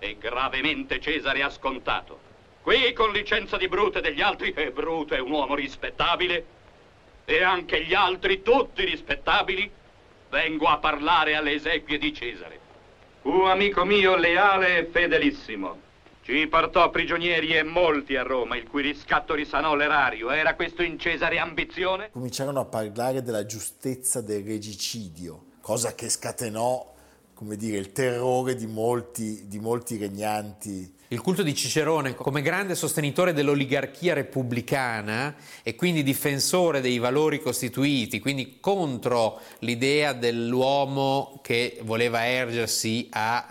E 0.03 0.17
gravemente 0.19 0.99
Cesare 0.99 1.43
ha 1.43 1.51
scontato. 1.51 2.19
Qui, 2.63 2.91
con 2.91 3.11
licenza 3.11 3.55
di 3.55 3.67
Bruto 3.67 3.99
e 3.99 4.01
degli 4.01 4.19
altri, 4.19 4.51
e 4.51 4.71
Bruto 4.71 5.13
è 5.13 5.19
un 5.19 5.29
uomo 5.29 5.53
rispettabile, 5.53 6.45
e 7.23 7.43
anche 7.43 7.85
gli 7.85 7.93
altri, 7.93 8.41
tutti 8.41 8.83
rispettabili, 8.83 9.69
vengo 10.31 10.65
a 10.65 10.79
parlare 10.79 11.35
alle 11.35 11.53
esequie 11.53 11.99
di 11.99 12.11
Cesare. 12.15 12.59
Fu 13.21 13.41
amico 13.41 13.85
mio 13.85 14.15
leale 14.15 14.79
e 14.79 14.85
fedelissimo. 14.85 15.79
Ci 16.23 16.47
portò 16.47 16.89
prigionieri 16.89 17.55
e 17.55 17.61
molti 17.61 18.15
a 18.15 18.23
Roma, 18.23 18.55
il 18.55 18.67
cui 18.67 18.81
riscatto 18.81 19.35
risanò 19.35 19.75
l'erario. 19.75 20.31
Era 20.31 20.55
questo 20.55 20.81
in 20.81 20.97
Cesare 20.97 21.37
ambizione? 21.37 22.09
Cominciarono 22.11 22.61
a 22.61 22.65
parlare 22.65 23.21
della 23.21 23.45
giustezza 23.45 24.19
del 24.21 24.43
regicidio, 24.43 25.43
cosa 25.61 25.93
che 25.93 26.09
scatenò, 26.09 26.90
come 27.41 27.55
dire, 27.55 27.77
il 27.79 27.91
terrore 27.91 28.53
di 28.53 28.67
molti, 28.67 29.47
di 29.47 29.57
molti 29.57 29.97
regnanti. 29.97 30.93
Il 31.07 31.21
culto 31.21 31.41
di 31.41 31.55
Cicerone 31.55 32.13
come 32.13 32.43
grande 32.43 32.75
sostenitore 32.75 33.33
dell'oligarchia 33.33 34.13
repubblicana 34.13 35.33
e 35.63 35.73
quindi 35.73 36.03
difensore 36.03 36.81
dei 36.81 36.99
valori 36.99 37.41
costituiti, 37.41 38.19
quindi 38.19 38.57
contro 38.59 39.41
l'idea 39.59 40.13
dell'uomo 40.13 41.39
che 41.41 41.79
voleva 41.81 42.27
ergersi 42.27 43.07
a 43.09 43.47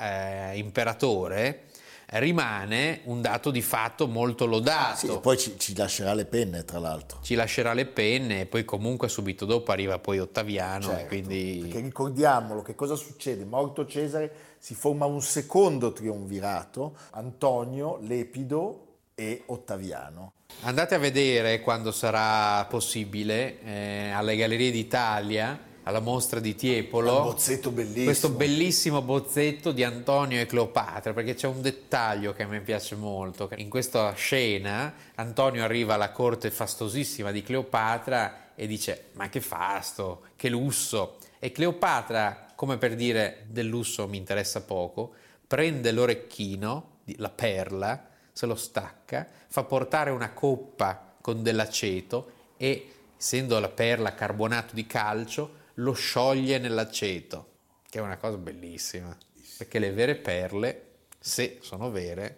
eh, 0.52 0.58
imperatore, 0.58 1.69
rimane 2.12 3.00
un 3.04 3.20
dato 3.20 3.50
di 3.50 3.62
fatto 3.62 4.08
molto 4.08 4.46
lodato. 4.46 4.96
Sì, 4.96 5.06
e 5.06 5.18
poi 5.18 5.38
ci, 5.38 5.58
ci 5.58 5.76
lascerà 5.76 6.14
le 6.14 6.24
penne, 6.24 6.64
tra 6.64 6.78
l'altro. 6.78 7.20
Ci 7.22 7.34
lascerà 7.34 7.72
le 7.72 7.86
penne 7.86 8.40
e 8.40 8.46
poi 8.46 8.64
comunque 8.64 9.08
subito 9.08 9.44
dopo 9.44 9.70
arriva 9.70 9.98
poi 9.98 10.18
Ottaviano 10.18 10.86
Certo, 10.86 11.06
quindi... 11.06 11.58
Perché 11.62 11.80
ricordiamolo 11.80 12.62
che 12.62 12.74
cosa 12.74 12.94
succede? 12.96 13.44
Morto 13.44 13.86
Cesare 13.86 14.32
si 14.58 14.74
forma 14.74 15.06
un 15.06 15.22
secondo 15.22 15.92
triumvirato, 15.92 16.96
Antonio, 17.10 17.98
Lepido 18.02 18.86
e 19.14 19.42
Ottaviano. 19.46 20.32
Andate 20.62 20.94
a 20.94 20.98
vedere 20.98 21.60
quando 21.60 21.92
sarà 21.92 22.64
possibile 22.66 23.62
eh, 23.62 24.10
alle 24.10 24.36
Gallerie 24.36 24.70
d'Italia, 24.70 25.58
alla 25.84 26.00
mostra 26.00 26.40
di 26.40 26.54
Tiepolo, 26.54 27.22
bellissimo. 27.70 28.04
questo 28.04 28.30
bellissimo 28.30 29.02
bozzetto 29.02 29.72
di 29.72 29.82
Antonio 29.82 30.40
e 30.40 30.46
Cleopatra, 30.46 31.12
perché 31.12 31.34
c'è 31.34 31.46
un 31.46 31.62
dettaglio 31.62 32.32
che 32.32 32.42
a 32.42 32.46
me 32.46 32.60
piace 32.60 32.96
molto. 32.96 33.48
In 33.56 33.68
questa 33.68 34.12
scena 34.14 34.92
Antonio 35.16 35.64
arriva 35.64 35.94
alla 35.94 36.12
corte 36.12 36.50
fastosissima 36.50 37.30
di 37.30 37.42
Cleopatra 37.42 38.52
e 38.54 38.66
dice 38.66 39.06
ma 39.12 39.28
che 39.28 39.40
fasto, 39.40 40.22
che 40.36 40.48
lusso. 40.48 41.16
E 41.38 41.50
Cleopatra, 41.52 42.48
come 42.54 42.76
per 42.76 42.94
dire 42.94 43.46
del 43.48 43.66
lusso 43.66 44.06
mi 44.06 44.18
interessa 44.18 44.60
poco, 44.60 45.14
prende 45.46 45.92
l'orecchino, 45.92 46.98
la 47.16 47.30
perla, 47.30 48.08
se 48.32 48.46
lo 48.46 48.54
stacca, 48.54 49.26
fa 49.48 49.64
portare 49.64 50.10
una 50.10 50.32
coppa 50.32 51.14
con 51.20 51.42
dell'aceto 51.42 52.30
e, 52.56 52.92
essendo 53.18 53.58
la 53.58 53.68
perla 53.68 54.14
carbonato 54.14 54.74
di 54.74 54.86
calcio, 54.86 55.58
lo 55.80 55.92
scioglie 55.92 56.58
nell'aceto, 56.58 57.48
che 57.88 57.98
è 57.98 58.02
una 58.02 58.16
cosa 58.18 58.36
bellissima, 58.36 59.16
perché 59.56 59.78
le 59.78 59.92
vere 59.92 60.16
perle, 60.16 60.88
se 61.18 61.58
sono 61.62 61.90
vere, 61.90 62.36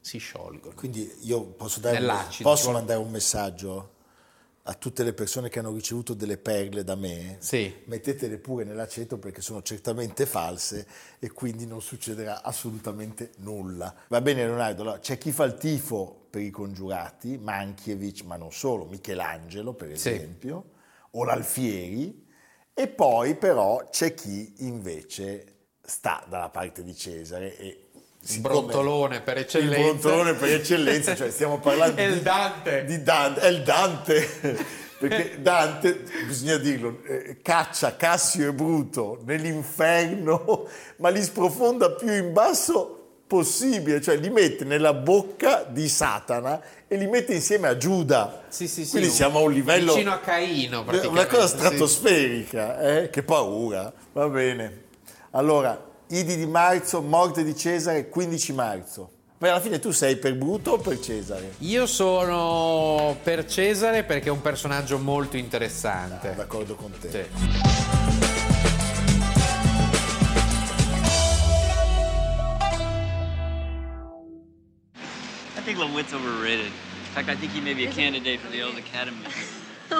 si 0.00 0.18
sciolgono. 0.18 0.74
Quindi 0.74 1.10
io 1.22 1.42
posso, 1.44 1.80
dare 1.80 1.98
un- 1.98 2.26
posso 2.42 2.70
mandare 2.70 3.00
un 3.00 3.10
messaggio 3.10 3.92
a 4.66 4.74
tutte 4.74 5.02
le 5.02 5.12
persone 5.12 5.48
che 5.50 5.58
hanno 5.58 5.72
ricevuto 5.72 6.12
delle 6.14 6.36
perle 6.36 6.84
da 6.84 6.94
me? 6.94 7.36
Sì. 7.40 7.74
Mettetele 7.84 8.38
pure 8.38 8.64
nell'aceto 8.64 9.18
perché 9.18 9.40
sono 9.40 9.62
certamente 9.62 10.26
false 10.26 10.86
e 11.18 11.30
quindi 11.32 11.66
non 11.66 11.80
succederà 11.82 12.42
assolutamente 12.42 13.32
nulla. 13.38 13.94
Va 14.08 14.20
bene 14.20 14.44
Leonardo, 14.44 14.82
allora, 14.82 14.98
c'è 14.98 15.16
chi 15.18 15.32
fa 15.32 15.44
il 15.44 15.54
tifo 15.56 16.26
per 16.30 16.42
i 16.42 16.50
congiurati, 16.50 17.38
Mankiewicz, 17.38 18.22
ma 18.22 18.36
non 18.36 18.52
solo, 18.52 18.84
Michelangelo 18.86 19.72
per 19.72 19.96
Sì. 19.98 20.08
esempio, 20.10 20.64
o 21.12 21.24
l'Alfieri, 21.24 22.23
e 22.74 22.88
poi 22.88 23.36
però 23.36 23.88
c'è 23.90 24.14
chi 24.14 24.52
invece 24.58 25.52
sta 25.80 26.24
dalla 26.28 26.48
parte 26.48 26.82
di 26.82 26.94
Cesare 26.94 27.56
e 27.56 27.78
Il 28.28 28.40
brontolone 28.40 29.20
per 29.20 29.38
eccellenza. 29.38 29.76
il 29.76 29.82
brontolone 29.84 30.34
per 30.34 30.52
eccellenza, 30.54 31.14
cioè 31.14 31.30
stiamo 31.30 31.58
parlando 31.60 32.00
È 32.00 32.04
il 32.06 32.14
di 32.14 32.22
Dante. 32.22 32.84
di 32.84 33.02
Dante, 33.02 33.40
è 33.40 33.46
il 33.48 33.62
Dante, 33.62 34.28
perché 34.98 35.40
Dante, 35.42 36.04
bisogna 36.26 36.56
dirlo, 36.56 37.02
eh, 37.04 37.40
caccia 37.42 37.96
Cassio 37.96 38.48
e 38.48 38.52
Bruto 38.54 39.20
nell'inferno, 39.24 40.66
ma 40.96 41.10
li 41.10 41.22
sprofonda 41.22 41.90
più 41.92 42.10
in 42.10 42.32
basso 42.32 43.03
possibile, 43.26 44.00
cioè 44.00 44.16
li 44.16 44.30
mette 44.30 44.64
nella 44.64 44.92
bocca 44.92 45.64
di 45.68 45.88
Satana 45.88 46.60
e 46.86 46.96
li 46.96 47.06
mette 47.06 47.34
insieme 47.34 47.68
a 47.68 47.76
Giuda. 47.76 48.42
Sì, 48.48 48.68
sì, 48.68 48.84
sì, 48.84 48.92
Quindi 48.92 49.10
siamo 49.10 49.38
a 49.38 49.42
un 49.42 49.52
livello... 49.52 49.92
vicino 49.94 50.12
a 50.12 50.18
Caino, 50.18 50.84
Una 51.08 51.26
cosa 51.26 51.46
stratosferica, 51.46 52.80
eh? 52.80 53.10
che 53.10 53.22
paura. 53.22 53.92
Va 54.12 54.28
bene. 54.28 54.82
Allora, 55.30 55.92
Idi 56.08 56.36
di 56.36 56.46
marzo, 56.46 57.00
morte 57.00 57.42
di 57.42 57.56
Cesare, 57.56 58.08
15 58.08 58.52
marzo. 58.52 59.10
Poi 59.38 59.48
alla 59.48 59.60
fine 59.60 59.78
tu 59.78 59.90
sei 59.90 60.16
per 60.16 60.34
Bruto 60.34 60.72
o 60.72 60.78
per 60.78 61.00
Cesare? 61.00 61.54
Io 61.58 61.86
sono 61.86 63.16
per 63.22 63.46
Cesare 63.46 64.04
perché 64.04 64.28
è 64.28 64.30
un 64.30 64.40
personaggio 64.40 64.98
molto 64.98 65.36
interessante. 65.36 66.34
D'accordo 66.34 66.74
con 66.76 66.92
te. 67.00 67.10
Sì. 67.10 68.83
Think 75.64 75.78
LeWitt's 75.78 76.12
overrated. 76.12 76.66
In 76.66 76.72
fact, 77.16 77.30
I 77.30 77.36
think 77.36 77.52
he 77.52 77.60
may 77.62 77.72
be 77.72 77.86
a 77.86 77.90
candidate 77.90 78.38
for 78.40 78.50
the 78.50 78.62
old 78.62 78.76
Academy. 78.76 79.24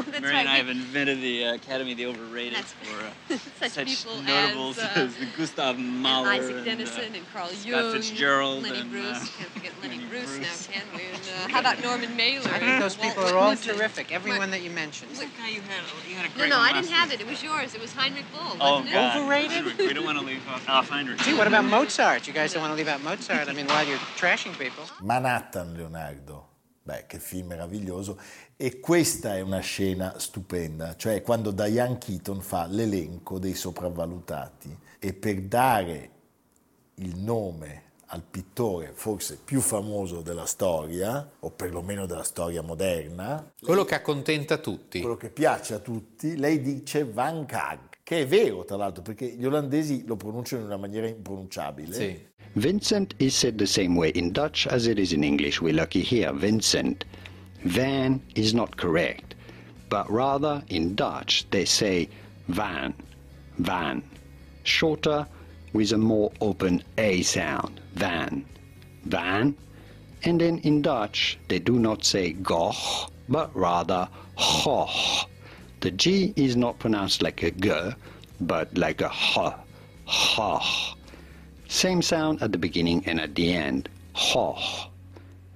that's 0.06 0.20
Mary 0.20 0.32
right. 0.34 0.40
and 0.40 0.48
I 0.48 0.56
have 0.56 0.68
invented 0.68 1.20
the 1.20 1.44
uh, 1.46 1.54
Academy 1.54 1.92
of 1.92 1.98
the 1.98 2.06
Overrated 2.06 2.54
That's 2.58 2.72
for 2.72 3.04
uh, 3.34 3.38
Such 3.60 3.70
such, 3.72 3.86
people 3.86 4.22
notables 4.22 4.78
as, 4.78 4.96
uh, 4.96 5.00
as 5.00 5.14
Gustav 5.36 5.76
and 5.76 6.02
Mahler 6.02 6.28
Isaac 6.28 6.56
and, 6.56 6.64
Dennison 6.64 7.12
uh, 7.12 7.16
and 7.16 7.32
Carl 7.32 7.48
Scott 7.48 7.64
Jung, 7.66 7.92
Fitzgerald 7.94 8.62
Lenny 8.62 8.78
and, 8.80 8.90
Bruce. 8.90 9.06
uh, 9.06 9.26
Can't 9.38 9.50
forget 9.50 9.72
Lenny, 9.82 9.96
Lenny 9.96 10.06
Bruce, 10.08 10.36
Bruce. 10.36 10.68
now, 10.68 10.74
can 10.74 10.82
we? 10.96 11.02
And, 11.04 11.22
uh, 11.22 11.48
how 11.48 11.60
about 11.60 11.82
Norman 11.82 12.16
Mailer? 12.16 12.48
I 12.50 12.58
think 12.58 12.80
those 12.80 12.98
Walt 12.98 13.08
people 13.08 13.24
are 13.28 13.36
all 13.38 13.50
Whitman? 13.50 13.76
terrific. 13.76 14.12
Everyone 14.12 14.38
What- 14.40 14.50
that 14.52 14.62
you 14.62 14.70
mentioned. 14.70 15.10
Who's 15.10 15.20
that 15.20 15.36
guy 15.38 15.48
you 15.48 15.60
had? 15.62 15.82
You 16.08 16.14
had 16.16 16.26
a 16.26 16.28
No, 16.30 16.34
great 16.36 16.48
no, 16.50 16.58
one 16.58 16.68
I 16.68 16.72
didn't 16.72 16.90
have 16.92 17.12
it. 17.12 17.20
It 17.20 17.26
was 17.26 17.42
yours. 17.42 17.74
It 17.74 17.80
was 17.80 17.92
Heinrich 17.92 18.24
Bull, 18.32 18.56
Oh, 18.60 18.70
wasn't 18.80 18.88
it? 18.88 18.92
God. 18.92 19.16
Overrated? 19.18 19.78
We 19.78 19.92
don't 19.92 20.04
want 20.04 20.18
to 20.18 20.24
leave 20.24 20.46
off, 20.48 20.68
off 20.68 20.88
Heinrich. 20.88 21.18
Gee, 21.20 21.34
what 21.34 21.46
about 21.46 21.64
Mozart? 21.64 22.26
You 22.26 22.32
guys 22.32 22.52
don't 22.52 22.62
want 22.62 22.72
to 22.72 22.76
leave 22.76 22.88
out 22.88 23.02
Mozart? 23.02 23.48
I 23.48 23.52
mean, 23.52 23.66
while 23.66 23.86
you're 23.86 23.98
trashing 24.16 24.58
people. 24.58 24.84
Manhattan, 25.02 25.76
Leonardo. 25.76 26.44
Beh, 26.86 27.04
che 27.06 27.18
film 27.18 27.48
meraviglioso. 27.48 28.18
E 28.56 28.78
questa 28.78 29.36
è 29.36 29.40
una 29.40 29.60
scena 29.60 30.18
stupenda, 30.18 30.96
cioè 30.96 31.22
quando 31.22 31.50
Diane 31.50 31.96
Keaton 31.96 32.42
fa 32.42 32.66
l'elenco 32.66 33.38
dei 33.38 33.54
sopravvalutati 33.54 34.78
e 34.98 35.14
per 35.14 35.40
dare 35.40 36.10
il 36.96 37.16
nome 37.16 37.82
al 38.08 38.22
pittore 38.22 38.92
forse 38.92 39.38
più 39.42 39.60
famoso 39.60 40.20
della 40.20 40.44
storia, 40.44 41.26
o 41.40 41.50
perlomeno 41.50 42.04
della 42.04 42.22
storia 42.22 42.60
moderna, 42.60 43.50
Quello 43.58 43.84
che 43.84 43.94
accontenta 43.94 44.58
tutti. 44.58 45.00
quello 45.00 45.16
che 45.16 45.30
piace 45.30 45.72
a 45.72 45.78
tutti, 45.78 46.36
lei 46.36 46.60
dice 46.60 47.04
Van 47.04 47.46
Gogh, 47.46 47.88
che 48.02 48.20
è 48.20 48.26
vero 48.26 48.64
tra 48.64 48.76
l'altro 48.76 49.02
perché 49.02 49.26
gli 49.26 49.46
olandesi 49.46 50.04
lo 50.06 50.16
pronunciano 50.16 50.60
in 50.60 50.68
una 50.68 50.76
maniera 50.76 51.08
impronunciabile. 51.08 51.94
Sì. 51.94 52.32
Vincent 52.56 53.14
is 53.18 53.34
said 53.34 53.58
the 53.58 53.66
same 53.66 53.96
way 53.96 54.10
in 54.10 54.32
Dutch 54.32 54.68
as 54.68 54.86
it 54.86 54.96
is 54.96 55.12
in 55.12 55.24
English. 55.24 55.60
We're 55.60 55.74
lucky 55.74 56.02
here, 56.02 56.32
Vincent. 56.32 57.04
Van 57.64 58.22
is 58.36 58.54
not 58.54 58.76
correct, 58.76 59.34
but 59.88 60.08
rather 60.08 60.62
in 60.68 60.94
Dutch 60.94 61.46
they 61.50 61.64
say 61.64 62.08
van, 62.46 62.94
van. 63.58 64.04
Shorter 64.62 65.26
with 65.72 65.90
a 65.92 65.98
more 65.98 66.30
open 66.40 66.84
A 66.96 67.22
sound, 67.22 67.80
van, 67.94 68.44
van. 69.04 69.56
And 70.22 70.40
then 70.40 70.58
in 70.58 70.80
Dutch 70.80 71.36
they 71.48 71.58
do 71.58 71.80
not 71.80 72.04
say 72.04 72.34
goch, 72.34 73.10
but 73.28 73.50
rather 73.56 74.08
goch. 74.36 75.28
The 75.80 75.90
G 75.90 76.32
is 76.36 76.54
not 76.54 76.78
pronounced 76.78 77.20
like 77.20 77.42
a 77.42 77.50
G, 77.50 77.72
but 78.40 78.78
like 78.78 79.00
a 79.00 79.10
H, 79.10 79.54
H. 80.38 80.94
Same 81.68 82.02
sound 82.02 82.42
at 82.42 82.52
the 82.52 82.58
beginning 82.58 83.02
and 83.06 83.20
at 83.20 83.34
the 83.34 83.52
end. 83.52 83.88
Hoch. 84.12 84.90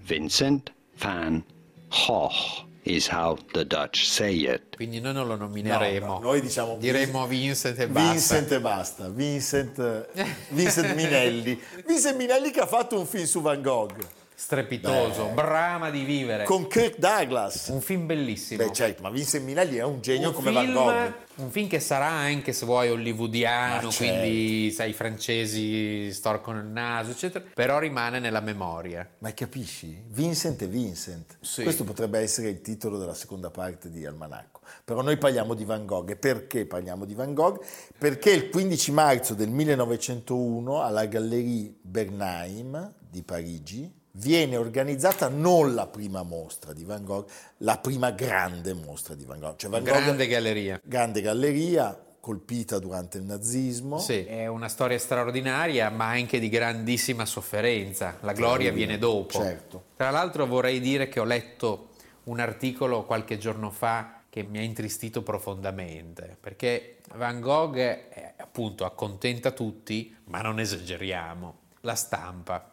Vincent 0.04 0.70
van 0.96 1.44
Gogh 1.90 2.64
is 2.84 3.06
how 3.06 3.38
the 3.52 3.64
Dutch 3.64 4.06
say 4.06 4.34
it. 4.34 4.76
Quindi 4.76 5.00
noi 5.00 5.12
non 5.12 5.26
lo 5.26 5.36
nomineremo. 5.36 6.06
No, 6.06 6.12
no, 6.14 6.20
noi 6.20 6.40
diciamo 6.40 6.76
Diremo 6.78 7.26
Vincent 7.26 7.78
e 7.78 7.86
basta. 7.86 8.10
Vincent 8.10 8.52
e 8.52 8.60
basta, 8.60 9.08
Vincent, 9.08 10.08
Vincent 10.50 10.94
Minelli. 10.96 11.60
Vincent 11.86 12.16
Minelli 12.16 12.50
che 12.50 12.60
ha 12.60 12.66
fatto 12.66 12.98
un 12.98 13.06
film 13.06 13.24
su 13.24 13.40
Van 13.42 13.60
Gogh 13.60 13.96
Strepitoso, 14.40 15.24
Beh. 15.26 15.32
brama 15.34 15.90
di 15.90 16.04
vivere. 16.04 16.44
con 16.44 16.68
Kirk 16.68 16.96
Douglas. 16.98 17.66
Un 17.72 17.80
film 17.80 18.06
bellissimo. 18.06 18.64
Beh, 18.64 18.72
certo, 18.72 19.02
ma 19.02 19.10
Vincent 19.10 19.44
Minelli 19.44 19.78
è 19.78 19.82
un 19.82 20.00
genio 20.00 20.28
un 20.28 20.34
come 20.34 20.50
film, 20.52 20.72
Van 20.74 20.84
Gogh. 21.06 21.14
un 21.44 21.50
film 21.50 21.66
che 21.66 21.80
sarà 21.80 22.06
anche 22.06 22.52
se 22.52 22.64
vuoi 22.64 22.88
hollywoodiano, 22.88 23.86
Ma 23.86 23.90
certo. 23.90 23.96
quindi 24.20 24.70
sai 24.70 24.90
i 24.90 24.92
francesi 24.92 26.12
storcono 26.12 26.60
il 26.60 26.66
naso, 26.66 27.10
eccetera, 27.10 27.44
però 27.52 27.80
rimane 27.80 28.20
nella 28.20 28.38
memoria. 28.38 29.08
Ma 29.18 29.34
capisci? 29.34 30.04
Vincent 30.06 30.62
e 30.62 30.66
Vincent. 30.68 31.36
Sì. 31.40 31.64
Questo 31.64 31.82
potrebbe 31.82 32.20
essere 32.20 32.48
il 32.48 32.60
titolo 32.60 32.96
della 32.96 33.14
seconda 33.14 33.50
parte 33.50 33.90
di 33.90 34.06
Almanacco. 34.06 34.60
Però 34.84 35.02
noi 35.02 35.16
parliamo 35.18 35.54
di 35.54 35.64
Van 35.64 35.84
Gogh. 35.84 36.10
E 36.10 36.16
perché 36.16 36.64
parliamo 36.64 37.04
di 37.04 37.14
Van 37.14 37.34
Gogh? 37.34 37.60
Perché 37.98 38.30
il 38.30 38.50
15 38.50 38.92
marzo 38.92 39.34
del 39.34 39.48
1901 39.50 40.80
alla 40.80 41.06
Galleria 41.06 41.68
Bernheim 41.82 42.92
di 43.10 43.22
Parigi 43.24 43.96
viene 44.12 44.56
organizzata 44.56 45.28
non 45.28 45.74
la 45.74 45.86
prima 45.86 46.22
mostra 46.22 46.72
di 46.72 46.84
Van 46.84 47.04
Gogh, 47.04 47.28
la 47.58 47.78
prima 47.78 48.10
grande 48.10 48.74
mostra 48.74 49.14
di 49.14 49.24
Van 49.24 49.38
Gogh. 49.38 49.56
Cioè 49.56 49.70
Van 49.70 49.82
Gogh- 49.82 49.96
Grande 49.96 50.26
galleria. 50.26 50.80
grande 50.82 51.20
galleria 51.20 52.02
colpita 52.20 52.78
durante 52.78 53.18
il 53.18 53.24
nazismo. 53.24 53.98
Sì, 53.98 54.24
è 54.24 54.46
una 54.46 54.68
storia 54.68 54.98
straordinaria, 54.98 55.88
ma 55.88 56.08
anche 56.08 56.38
di 56.38 56.48
grandissima 56.48 57.24
sofferenza. 57.24 58.18
La 58.20 58.32
gloria 58.32 58.70
viene 58.72 58.98
dopo. 58.98 59.38
certo. 59.38 59.84
Tra 59.96 60.10
l'altro 60.10 60.46
vorrei 60.46 60.80
dire 60.80 61.08
che 61.08 61.20
ho 61.20 61.24
letto 61.24 61.90
un 62.24 62.40
articolo 62.40 63.04
qualche 63.04 63.38
giorno 63.38 63.70
fa 63.70 64.22
che 64.28 64.42
mi 64.42 64.58
ha 64.58 64.62
intristito 64.62 65.22
profondamente, 65.22 66.36
perché 66.38 66.98
Van 67.14 67.40
Gogh 67.40 67.76
eh, 67.76 68.34
appunto 68.36 68.84
accontenta 68.84 69.52
tutti, 69.52 70.14
ma 70.24 70.42
non 70.42 70.60
esageriamo. 70.60 71.56
La 71.82 71.94
stampa, 71.94 72.70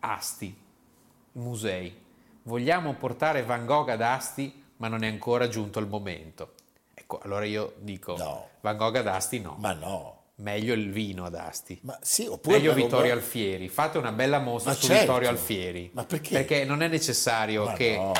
Asti, 0.00 0.56
musei. 1.34 2.02
Vogliamo 2.42 2.94
portare 2.94 3.42
Van 3.42 3.64
Gogh 3.64 3.88
ad 3.90 4.02
Asti, 4.02 4.62
ma 4.76 4.88
non 4.88 5.02
è 5.02 5.08
ancora 5.08 5.48
giunto 5.48 5.78
il 5.78 5.86
momento. 5.86 6.52
Ecco, 6.94 7.20
allora 7.22 7.44
io 7.44 7.74
dico, 7.78 8.16
No. 8.16 8.48
Van 8.60 8.76
Gogh 8.76 8.96
ad 8.96 9.06
Asti 9.06 9.40
no. 9.40 9.56
Ma 9.58 9.72
no. 9.72 10.18
Meglio 10.36 10.74
il 10.74 10.90
vino 10.90 11.26
ad 11.26 11.34
Asti. 11.36 11.78
Ma 11.82 11.96
sì, 12.02 12.26
oppure 12.26 12.56
Meglio 12.56 12.74
Vittorio 12.74 13.12
Alfieri. 13.12 13.68
Fate 13.68 13.98
una 13.98 14.10
bella 14.10 14.40
mostra 14.40 14.72
Ma 14.72 14.76
su 14.76 14.86
certo. 14.86 15.00
Vittorio 15.02 15.28
Alfieri. 15.28 15.90
Ma 15.94 16.04
perché? 16.04 16.30
Perché 16.34 16.64
non 16.64 16.82
è 16.82 16.88
necessario 16.88 17.66
Ma 17.66 17.72
che... 17.74 17.96
no, 17.96 18.12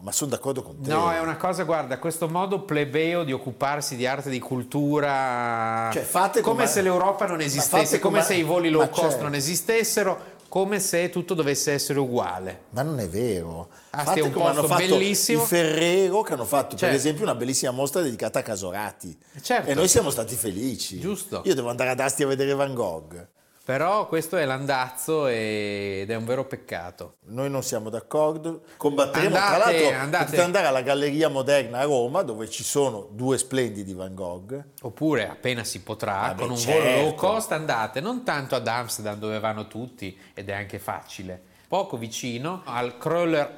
ma 0.00 0.12
sono 0.12 0.30
d'accordo 0.30 0.62
con 0.62 0.80
te. 0.82 0.90
No, 0.90 1.10
è 1.10 1.18
una 1.18 1.36
cosa, 1.36 1.62
guarda, 1.64 1.98
questo 1.98 2.28
modo 2.28 2.60
plebeo 2.60 3.24
di 3.24 3.32
occuparsi 3.32 3.96
di 3.96 4.06
arte 4.06 4.28
di 4.28 4.38
cultura, 4.38 5.88
Cioè, 5.92 6.02
fate 6.02 6.40
come 6.40 6.56
come- 6.56 6.66
se 6.68 6.82
l'Europa 6.82 7.26
non 7.26 7.40
esistesse, 7.40 7.98
come 7.98 8.16
come- 8.18 8.22
se 8.22 8.34
i 8.34 8.42
voli 8.42 8.68
low 8.68 8.88
cost 8.90 9.10
certo. 9.10 9.22
non 9.22 9.34
esistessero, 9.34 10.20
come 10.52 10.80
se 10.80 11.08
tutto 11.08 11.32
dovesse 11.32 11.72
essere 11.72 11.98
uguale. 11.98 12.64
Ma 12.72 12.82
non 12.82 13.00
è 13.00 13.08
vero. 13.08 13.70
Fate 13.88 14.20
è 14.20 14.22
un 14.22 14.32
come 14.32 14.48
hanno 14.48 14.64
fatto 14.64 14.98
bellissimo. 14.98 15.42
i 15.44 15.46
Ferrero 15.46 16.20
che 16.20 16.34
hanno 16.34 16.44
fatto 16.44 16.68
per 16.76 16.78
Certo. 16.80 16.94
esempio 16.94 17.22
una 17.22 17.34
bellissima 17.34 17.70
mostra 17.70 18.02
dedicata 18.02 18.40
a 18.40 18.42
Casorati. 18.42 19.16
Certo. 19.40 19.70
E 19.70 19.72
noi 19.72 19.88
siamo 19.88 20.10
stati 20.10 20.34
felici. 20.34 21.00
Giusto. 21.00 21.40
Io 21.46 21.54
devo 21.54 21.70
andare 21.70 21.88
ad 21.88 22.00
Asti 22.00 22.22
a 22.24 22.26
vedere 22.26 22.52
Van 22.52 22.74
Gogh. 22.74 23.26
Però 23.64 24.08
questo 24.08 24.36
è 24.36 24.44
l'andazzo 24.44 25.28
ed 25.28 26.10
è 26.10 26.14
un 26.16 26.24
vero 26.24 26.44
peccato. 26.46 27.14
Noi 27.26 27.48
non 27.48 27.62
siamo 27.62 27.90
d'accordo. 27.90 28.62
Combatteremo. 28.76 29.36
Andate, 29.36 29.54
Tra 29.56 29.70
l'altro, 29.70 29.98
andate. 30.00 30.24
potete 30.24 30.42
andare 30.42 30.66
alla 30.66 30.82
Galleria 30.82 31.28
Moderna 31.28 31.78
a 31.78 31.84
Roma, 31.84 32.22
dove 32.22 32.50
ci 32.50 32.64
sono 32.64 33.08
due 33.12 33.38
splendidi 33.38 33.94
Van 33.94 34.14
Gogh. 34.14 34.64
Oppure 34.82 35.28
appena 35.28 35.62
si 35.62 35.80
potrà, 35.82 36.12
Vabbè, 36.22 36.40
con 36.40 36.50
un 36.50 36.56
certo. 36.56 36.82
volo 36.88 37.00
low 37.02 37.14
cost 37.14 37.52
andate, 37.52 38.00
non 38.00 38.24
tanto 38.24 38.56
ad 38.56 38.66
Amsterdam 38.66 39.18
dove 39.18 39.38
vanno 39.38 39.68
tutti 39.68 40.18
ed 40.34 40.48
è 40.48 40.52
anche 40.54 40.80
facile, 40.80 41.40
poco 41.68 41.96
vicino 41.96 42.62
al 42.64 42.96
Kröller 43.00 43.48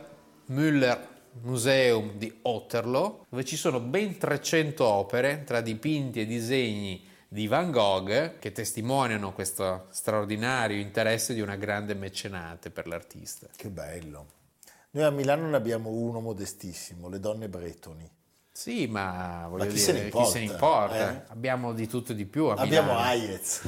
Müller 0.50 0.98
Museum 1.42 2.12
di 2.16 2.40
Otterlo, 2.42 3.24
dove 3.28 3.44
ci 3.44 3.56
sono 3.56 3.80
ben 3.80 4.18
300 4.18 4.84
opere 4.84 5.44
tra 5.44 5.60
dipinti 5.62 6.20
e 6.20 6.26
disegni 6.26 7.12
di 7.34 7.48
Van 7.48 7.72
Gogh 7.72 8.38
che 8.38 8.52
testimoniano 8.52 9.32
questo 9.32 9.86
straordinario 9.90 10.78
interesse 10.78 11.34
di 11.34 11.40
una 11.40 11.56
grande 11.56 11.94
mecenate 11.94 12.70
per 12.70 12.86
l'artista. 12.86 13.48
Che 13.56 13.68
bello. 13.70 14.26
Noi 14.92 15.02
a 15.02 15.10
Milano 15.10 15.48
ne 15.48 15.56
abbiamo 15.56 15.90
uno 15.90 16.20
modestissimo, 16.20 17.08
le 17.08 17.18
donne 17.18 17.48
bretoni. 17.48 18.08
Sì, 18.52 18.86
ma 18.86 19.48
voglio 19.48 19.64
chi 19.64 19.70
dire, 19.70 19.80
se 19.80 19.92
ne 19.94 19.98
importa, 20.04 20.24
chi 20.24 20.30
se 20.30 20.38
ne 20.38 20.44
importa? 20.44 21.10
eh? 21.10 21.22
Abbiamo 21.26 21.72
di 21.72 21.88
tutto 21.88 22.12
e 22.12 22.14
di 22.14 22.24
più 22.24 22.44
a 22.44 22.54
Abbiamo. 22.54 22.96
Hayez. 22.96 23.62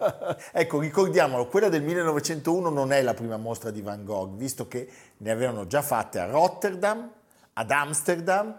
ecco, 0.52 0.80
ricordiamolo, 0.80 1.46
quella 1.46 1.68
del 1.68 1.82
1901 1.82 2.70
non 2.70 2.90
è 2.90 3.02
la 3.02 3.12
prima 3.12 3.36
mostra 3.36 3.70
di 3.70 3.82
Van 3.82 4.02
Gogh, 4.02 4.34
visto 4.38 4.66
che 4.66 4.90
ne 5.18 5.30
avevano 5.30 5.66
già 5.66 5.82
fatte 5.82 6.20
a 6.20 6.24
Rotterdam, 6.24 7.06
ad 7.52 7.70
Amsterdam 7.70 8.56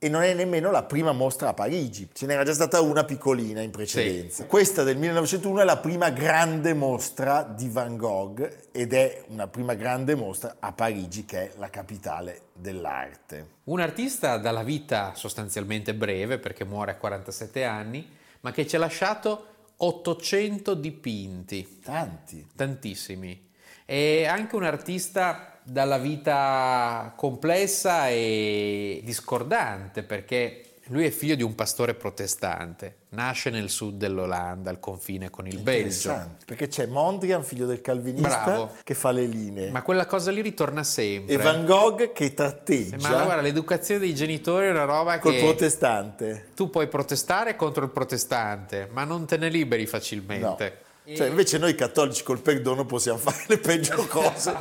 e 0.00 0.08
non 0.08 0.22
è 0.22 0.32
nemmeno 0.32 0.70
la 0.70 0.84
prima 0.84 1.10
mostra 1.10 1.48
a 1.48 1.54
Parigi. 1.54 2.08
Ce 2.12 2.26
n'era 2.26 2.44
già 2.44 2.52
stata 2.54 2.80
una 2.80 3.04
piccolina 3.04 3.60
in 3.62 3.70
precedenza. 3.70 4.44
Questa 4.46 4.84
del 4.84 4.96
1901 4.96 5.60
è 5.60 5.64
la 5.64 5.78
prima 5.78 6.10
grande 6.10 6.72
mostra 6.72 7.42
di 7.42 7.68
Van 7.68 7.96
Gogh 7.96 8.68
ed 8.70 8.92
è 8.92 9.24
una 9.28 9.48
prima 9.48 9.74
grande 9.74 10.14
mostra 10.14 10.56
a 10.60 10.72
Parigi, 10.72 11.24
che 11.24 11.50
è 11.50 11.52
la 11.58 11.68
capitale 11.68 12.42
dell'arte. 12.52 13.56
Un 13.64 13.80
artista 13.80 14.36
dalla 14.38 14.62
vita 14.62 15.14
sostanzialmente 15.16 15.94
breve, 15.94 16.38
perché 16.38 16.64
muore 16.64 16.92
a 16.92 16.96
47 16.96 17.64
anni, 17.64 18.08
ma 18.40 18.52
che 18.52 18.68
ci 18.68 18.76
ha 18.76 18.78
lasciato 18.78 19.46
800 19.78 20.74
dipinti, 20.74 21.80
Tanti. 21.82 22.46
tantissimi. 22.54 23.47
E 23.90 24.26
anche 24.26 24.54
un 24.54 24.64
artista 24.64 25.54
dalla 25.62 25.96
vita 25.96 27.14
complessa 27.16 28.08
e 28.10 29.00
discordante, 29.02 30.02
perché 30.02 30.64
Lui 30.90 31.04
è 31.04 31.10
figlio 31.10 31.34
di 31.34 31.42
un 31.42 31.54
pastore 31.54 31.92
protestante, 31.94 32.96
nasce 33.10 33.50
nel 33.50 33.68
sud 33.68 33.98
dell'Olanda, 33.98 34.70
al 34.70 34.80
confine 34.80 35.28
con 35.28 35.46
il 35.46 35.58
Belgio. 35.58 36.36
Perché 36.46 36.68
c'è 36.68 36.86
Mondrian, 36.86 37.44
figlio 37.44 37.66
del 37.66 37.82
calvinista, 37.82 38.44
Bravo. 38.44 38.74
che 38.84 38.94
fa 38.94 39.10
le 39.10 39.26
linee. 39.26 39.70
Ma 39.70 39.82
quella 39.82 40.06
cosa 40.06 40.30
lì 40.30 40.40
ritorna 40.40 40.82
sempre. 40.84 41.34
e 41.34 41.36
Van 41.36 41.66
Gogh 41.66 42.12
che 42.12 42.28
Ma 42.28 42.34
tratteggia 42.34 42.96
guarda, 42.96 43.42
l'educazione 43.42 44.00
dei 44.00 44.14
genitori 44.14 44.66
è 44.66 44.70
una 44.70 44.84
roba 44.84 45.18
col 45.18 45.32
che 45.32 45.40
protestante. 45.40 46.48
tu 46.54 46.70
puoi 46.70 46.88
protestare 46.88 47.54
contro 47.54 47.84
il 47.84 47.90
protestante, 47.90 48.88
ma 48.90 49.04
non 49.04 49.26
te 49.26 49.36
ne 49.36 49.50
liberi 49.50 49.86
facilmente. 49.86 50.86
Cioè, 51.16 51.28
invece 51.28 51.58
noi 51.58 51.74
cattolici 51.74 52.22
col 52.22 52.40
perdono 52.40 52.84
possiamo 52.84 53.18
fare 53.18 53.44
le 53.48 53.58
peggio 53.58 54.04
cose 54.08 54.54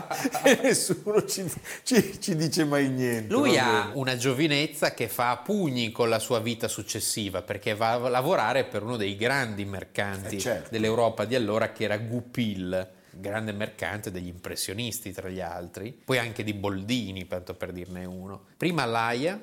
e 0.44 0.60
nessuno 0.62 1.26
ci, 1.26 1.44
ci- 1.84 2.22
ci 2.22 2.36
dice 2.36 2.64
mai 2.64 2.90
niente. 2.90 3.34
Lui 3.34 3.58
ha 3.58 3.92
una 3.94 4.16
giovinezza 4.16 4.94
che 4.94 5.08
fa 5.10 5.38
pugni 5.38 5.92
con 5.92 6.08
la 6.10 6.20
sua 6.20 6.40
vita 6.40 6.68
successiva 6.68 7.42
perché 7.42 7.76
va 7.76 7.94
a 7.94 8.10
lavorare 8.10 8.64
per 8.66 8.84
uno 8.84 8.96
dei 8.98 9.16
grandi 9.16 9.66
mercanti 9.66 10.38
Eh, 10.38 10.40
certo. 10.40 10.70
dell'Europa 10.72 11.26
di 11.26 11.36
allora 11.36 11.72
che 11.72 11.84
era 11.84 11.98
Goupil, 11.98 12.92
grande 13.12 13.52
mercante 13.52 14.12
degli 14.12 14.28
impressionisti 14.28 15.12
tra 15.12 15.28
gli 15.30 15.42
altri, 15.42 15.92
poi 15.92 16.18
anche 16.18 16.44
di 16.44 16.54
Boldini, 16.54 17.28
tanto 17.28 17.56
per 17.56 17.72
dirne 17.72 18.06
uno. 18.06 18.46
Prima 18.56 18.84
a 18.84 18.86
L'Aia, 18.86 19.40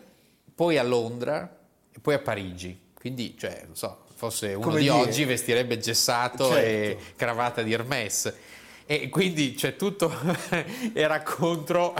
poi 0.54 0.78
a 0.78 0.82
Londra 0.82 1.58
e 1.92 1.98
poi 2.00 2.14
a 2.14 2.18
Parigi. 2.20 2.80
Quindi, 2.94 3.36
cioè, 3.36 3.62
non 3.66 3.76
so, 3.76 4.03
fosse 4.24 4.54
uno 4.54 4.60
Come 4.64 4.76
di 4.80 4.84
dire- 4.84 4.94
oggi 4.94 5.24
vestirebbe 5.24 5.78
gessato 5.78 6.48
Certo. 6.48 6.58
e 6.58 6.98
cravatta 7.16 7.62
di 7.62 7.72
Hermès. 7.72 8.32
E 8.87 9.08
quindi 9.08 9.54
c'è 9.54 9.76
tutto, 9.76 10.12
era 10.92 11.22
contro 11.22 11.94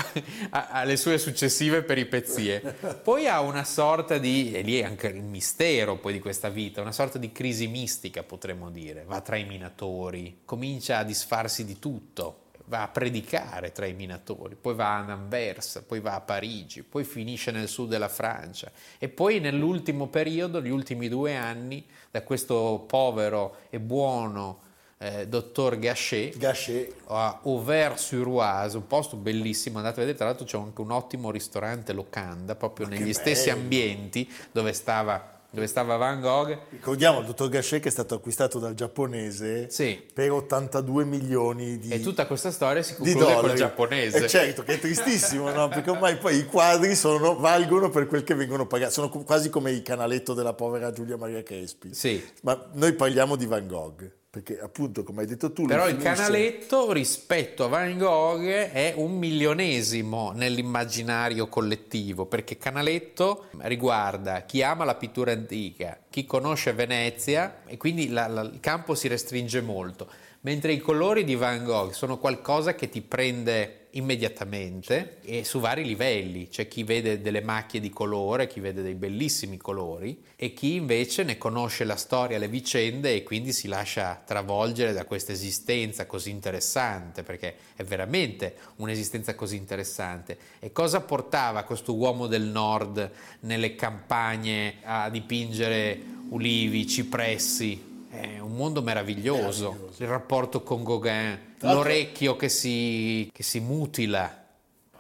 alle 0.50 0.98
sue 0.98 1.16
successive 1.16 1.82
peripezie. 1.82 2.60
Poi 3.02 3.26
ha 3.26 3.40
una 3.40 3.64
sorta 3.64 4.18
di, 4.18 4.52
e 4.52 4.60
lì 4.60 4.78
è 4.78 4.84
anche 4.84 5.06
il 5.06 5.22
mistero 5.22 5.96
poi 5.96 6.12
di 6.12 6.18
questa 6.20 6.50
vita, 6.50 6.82
una 6.82 6.92
sorta 6.92 7.16
di 7.16 7.32
crisi 7.32 7.68
mistica 7.68 8.22
potremmo 8.22 8.70
dire, 8.70 9.04
va 9.06 9.22
tra 9.22 9.37
i 9.37 9.44
minatori, 9.44 10.40
comincia 10.44 10.98
a 10.98 11.04
disfarsi 11.04 11.64
di 11.64 11.78
tutto, 11.78 12.40
va 12.66 12.83
a 12.83 12.88
predicare 12.88 13.72
tra 13.72 13.87
i 13.87 13.92
minatori, 13.92 14.55
poi 14.55 14.74
va 14.74 14.96
a 14.96 15.12
Anvers, 15.12 15.83
poi 15.87 16.00
va 16.00 16.14
a 16.14 16.20
Parigi, 16.20 16.83
poi 16.83 17.05
finisce 17.05 17.50
nel 17.50 17.68
sud 17.68 17.90
della 17.90 18.09
Francia 18.09 18.70
e 18.98 19.09
poi 19.09 19.40
nell'ultimo 19.40 20.09
periodo, 20.09 20.62
gli 20.62 20.70
ultimi 20.70 21.09
due 21.09 21.37
anni, 21.37 21.85
da 22.11 22.22
questo 22.22 22.85
povero 22.87 23.57
e 23.70 23.79
buono 23.81 24.61
eh, 24.98 25.29
dottor 25.29 25.79
Gachet, 25.79 26.38
Gachet, 26.38 26.94
a 27.07 27.40
Auvers-sur-Oise, 27.42 28.77
un 28.77 28.87
posto 28.87 29.16
bellissimo, 29.16 29.79
andate 29.79 29.96
a 29.96 29.98
vedere, 30.00 30.16
tra 30.16 30.27
l'altro 30.27 30.46
c'è 30.46 30.57
anche 30.57 30.81
un 30.81 30.90
ottimo 30.90 31.31
ristorante 31.31 31.92
locanda, 31.92 32.55
proprio 32.55 32.87
negli 32.87 33.07
che 33.07 33.12
stessi 33.12 33.48
bello. 33.48 33.61
ambienti 33.61 34.31
dove 34.50 34.72
stava, 34.72 35.33
dove 35.54 35.66
stava 35.68 35.96
Van 35.96 36.20
Gogh. 36.20 36.58
ricordiamo 36.70 37.20
il 37.20 37.26
dottor 37.26 37.48
Gachet 37.48 37.80
che 37.80 37.88
è 37.88 37.90
stato 37.92 38.16
acquistato 38.16 38.58
dal 38.58 38.74
giapponese 38.74 39.70
Sì. 39.70 40.02
per 40.12 40.32
82 40.32 41.04
milioni 41.04 41.78
di, 41.78 41.90
E 41.90 42.00
tutta 42.00 42.26
questa 42.26 42.50
storia 42.50 42.82
si 42.82 42.96
conclude 42.96 43.34
col 43.34 43.54
giapponese. 43.54 44.24
E 44.24 44.28
certo 44.28 44.64
che 44.64 44.74
è 44.74 44.78
tristissimo, 44.80 45.50
no? 45.50 45.68
Perché 45.68 45.90
ormai 45.90 46.16
poi 46.16 46.38
i 46.38 46.44
quadri 46.46 46.96
sono- 46.96 47.36
valgono 47.36 47.88
per 47.90 48.06
quel 48.08 48.24
che 48.24 48.34
vengono 48.34 48.66
pagati, 48.66 48.92
sono 48.92 49.08
quasi 49.08 49.48
come 49.48 49.70
il 49.70 49.82
canaletto 49.82 50.34
della 50.34 50.54
povera 50.54 50.90
Giulia 50.92 51.16
Maria 51.16 51.42
Crespi. 51.44 51.94
Sì. 51.94 52.22
Ma 52.42 52.60
noi 52.72 52.92
parliamo 52.94 53.36
di 53.36 53.46
Van 53.46 53.66
Gogh, 53.68 54.10
perché 54.34 54.58
appunto, 54.60 55.04
come 55.04 55.20
hai 55.20 55.28
detto 55.28 55.52
tu, 55.52 55.64
Però 55.64 55.88
il 55.88 55.96
canaletto 55.96 56.90
rispetto 56.90 57.64
a 57.64 57.68
Van 57.68 57.96
Gogh 57.96 58.42
è 58.48 58.92
un 58.96 59.16
milionesimo 59.16 60.32
nell'immaginario 60.32 61.46
collettivo, 61.46 62.26
perché 62.26 62.58
canaletto 62.58 63.46
riguarda 63.58 64.40
chi 64.42 64.60
ama 64.64 64.84
la 64.84 64.96
pittura 64.96 65.30
antica, 65.30 65.96
chi 66.10 66.24
conosce 66.26 66.72
Venezia 66.72 67.58
e 67.66 67.76
quindi 67.76 68.08
la- 68.08 68.26
la- 68.26 68.40
il 68.42 68.58
campo 68.58 68.96
si 68.96 69.06
restringe 69.06 69.60
molto, 69.60 70.08
mentre 70.40 70.72
i 70.72 70.78
colori 70.78 71.22
di 71.22 71.36
Van 71.36 71.62
Gogh 71.62 71.92
sono 71.92 72.18
qualcosa 72.18 72.74
che 72.74 72.88
ti 72.88 73.02
prende 73.02 73.83
immediatamente 73.94 75.18
e 75.22 75.44
su 75.44 75.61
vari 75.61 75.85
livelli, 75.85 76.48
c'è 76.48 76.68
chi 76.68 76.85
vede 76.85 77.20
delle 77.20 77.40
macchie 77.40 77.80
di 77.80 77.90
colore, 77.90 78.46
chi 78.46 78.61
vede 78.61 78.83
dei 78.83 78.94
bellissimi 78.94 79.57
colori 79.57 80.22
e 80.37 80.52
chi 80.52 80.74
invece 80.74 81.22
ne 81.22 81.38
conosce 81.38 81.85
la 81.85 81.96
storia, 81.96 82.38
le 82.38 82.48
vicende 82.48 83.14
e 83.14 83.22
quindi 83.22 83.52
si 83.52 83.68
lascia 83.68 84.22
travolgere 84.24 84.92
da 84.92 85.04
questa 85.04 85.33
esistenza 85.33 86.07
così 86.07 86.30
interessante, 86.30 87.22
perché 87.22 87.57
è 87.76 87.85
veramente 87.85 88.57
un'esistenza 88.76 89.35
così 89.35 89.57
interessante. 89.57 90.38
E 90.59 90.72
cosa 90.72 91.00
portava 91.00 91.62
questo 91.62 91.94
uomo 91.94 92.26
del 92.26 92.44
nord 92.44 93.11
nelle 93.40 93.74
campagne 93.74 94.76
a 94.83 95.09
dipingere 95.09 96.00
ulivi, 96.30 96.87
cipressi? 96.87 97.93
È 98.20 98.38
un 98.38 98.53
mondo 98.53 98.81
meraviglioso. 98.81 99.90
Il 99.96 100.07
rapporto 100.07 100.62
con 100.62 100.85
Gauguin, 100.85 101.57
l'orecchio 101.61 102.37
che 102.37 102.48
si, 102.48 103.29
che 103.33 103.42
si 103.42 103.59
mutila, 103.59 104.42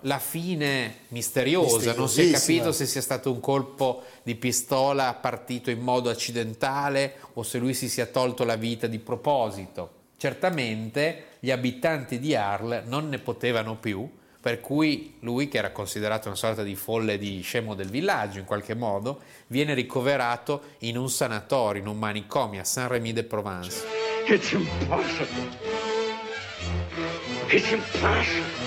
la 0.00 0.18
fine 0.18 0.96
misteriosa, 1.08 1.94
non 1.94 2.08
si 2.08 2.28
è 2.28 2.30
capito 2.32 2.72
se 2.72 2.86
sia 2.86 3.00
stato 3.00 3.30
un 3.30 3.38
colpo 3.38 4.02
di 4.24 4.34
pistola 4.34 5.14
partito 5.14 5.70
in 5.70 5.80
modo 5.80 6.10
accidentale 6.10 7.16
o 7.34 7.42
se 7.44 7.58
lui 7.58 7.72
si 7.72 7.88
sia 7.88 8.06
tolto 8.06 8.44
la 8.44 8.56
vita 8.56 8.88
di 8.88 8.98
proposito. 8.98 10.02
Certamente 10.16 11.36
gli 11.38 11.50
abitanti 11.50 12.18
di 12.18 12.34
Arles 12.34 12.84
non 12.86 13.08
ne 13.08 13.18
potevano 13.18 13.76
più, 13.76 14.10
per 14.44 14.60
cui 14.60 15.14
lui, 15.20 15.48
che 15.48 15.56
era 15.56 15.70
considerato 15.70 16.28
una 16.28 16.36
sorta 16.36 16.62
di 16.62 16.74
folle 16.74 17.16
di 17.16 17.40
scemo 17.40 17.74
del 17.74 17.88
villaggio 17.88 18.40
in 18.40 18.44
qualche 18.44 18.74
modo, 18.74 19.20
viene 19.46 19.72
ricoverato 19.72 20.74
in 20.80 20.98
un 20.98 21.08
sanatorio, 21.08 21.80
in 21.80 21.88
un 21.88 21.96
manicomio 21.96 22.60
a 22.60 22.64
Saint-Rémy-de-Provence. 22.64 23.86
It's 24.26 24.52
impossible. 24.52 25.48
It's 27.48 27.70
impossible. 27.70 28.63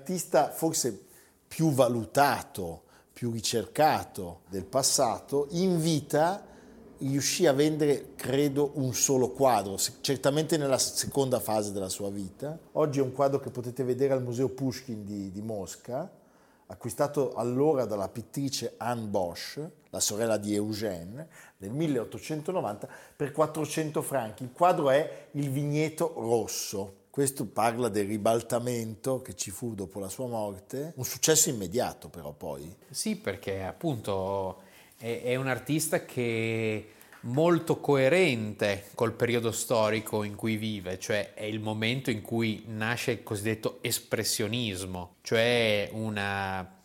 L'artista 0.00 0.50
forse 0.50 0.98
più 1.46 1.72
valutato, 1.72 2.84
più 3.12 3.30
ricercato 3.30 4.40
del 4.48 4.64
passato, 4.64 5.48
in 5.50 5.78
vita 5.78 6.42
riuscì 7.00 7.46
a 7.46 7.52
vendere, 7.52 8.14
credo, 8.14 8.70
un 8.76 8.94
solo 8.94 9.28
quadro, 9.28 9.76
certamente 10.00 10.56
nella 10.56 10.78
seconda 10.78 11.38
fase 11.38 11.72
della 11.72 11.90
sua 11.90 12.08
vita. 12.08 12.58
Oggi 12.72 13.00
è 13.00 13.02
un 13.02 13.12
quadro 13.12 13.40
che 13.40 13.50
potete 13.50 13.84
vedere 13.84 14.14
al 14.14 14.22
Museo 14.22 14.48
Pushkin 14.48 15.04
di, 15.04 15.30
di 15.30 15.42
Mosca, 15.42 16.10
acquistato 16.68 17.34
allora 17.34 17.84
dalla 17.84 18.08
pittrice 18.08 18.76
Anne 18.78 19.06
Bosch, 19.06 19.60
la 19.90 20.00
sorella 20.00 20.38
di 20.38 20.54
Eugène, 20.54 21.28
nel 21.58 21.72
1890 21.72 22.88
per 23.14 23.32
400 23.32 24.00
franchi. 24.00 24.44
Il 24.44 24.52
quadro 24.52 24.88
è 24.88 25.28
Il 25.32 25.50
vigneto 25.50 26.14
rosso. 26.16 26.99
Questo 27.10 27.46
parla 27.46 27.88
del 27.88 28.06
ribaltamento 28.06 29.20
che 29.20 29.34
ci 29.34 29.50
fu 29.50 29.74
dopo 29.74 29.98
la 29.98 30.08
sua 30.08 30.28
morte, 30.28 30.92
un 30.94 31.04
successo 31.04 31.50
immediato 31.50 32.08
però 32.08 32.30
poi. 32.32 32.72
Sì, 32.88 33.16
perché 33.16 33.64
appunto 33.64 34.62
è, 34.96 35.22
è 35.24 35.34
un 35.34 35.48
artista 35.48 36.04
che 36.04 36.86
è 36.86 36.98
molto 37.22 37.80
coerente 37.80 38.86
col 38.94 39.12
periodo 39.12 39.50
storico 39.50 40.22
in 40.22 40.36
cui 40.36 40.56
vive, 40.56 41.00
cioè 41.00 41.34
è 41.34 41.42
il 41.42 41.58
momento 41.58 42.10
in 42.10 42.22
cui 42.22 42.62
nasce 42.68 43.10
il 43.10 43.22
cosiddetto 43.24 43.78
espressionismo, 43.80 45.16
cioè 45.22 45.88
una 45.92 46.78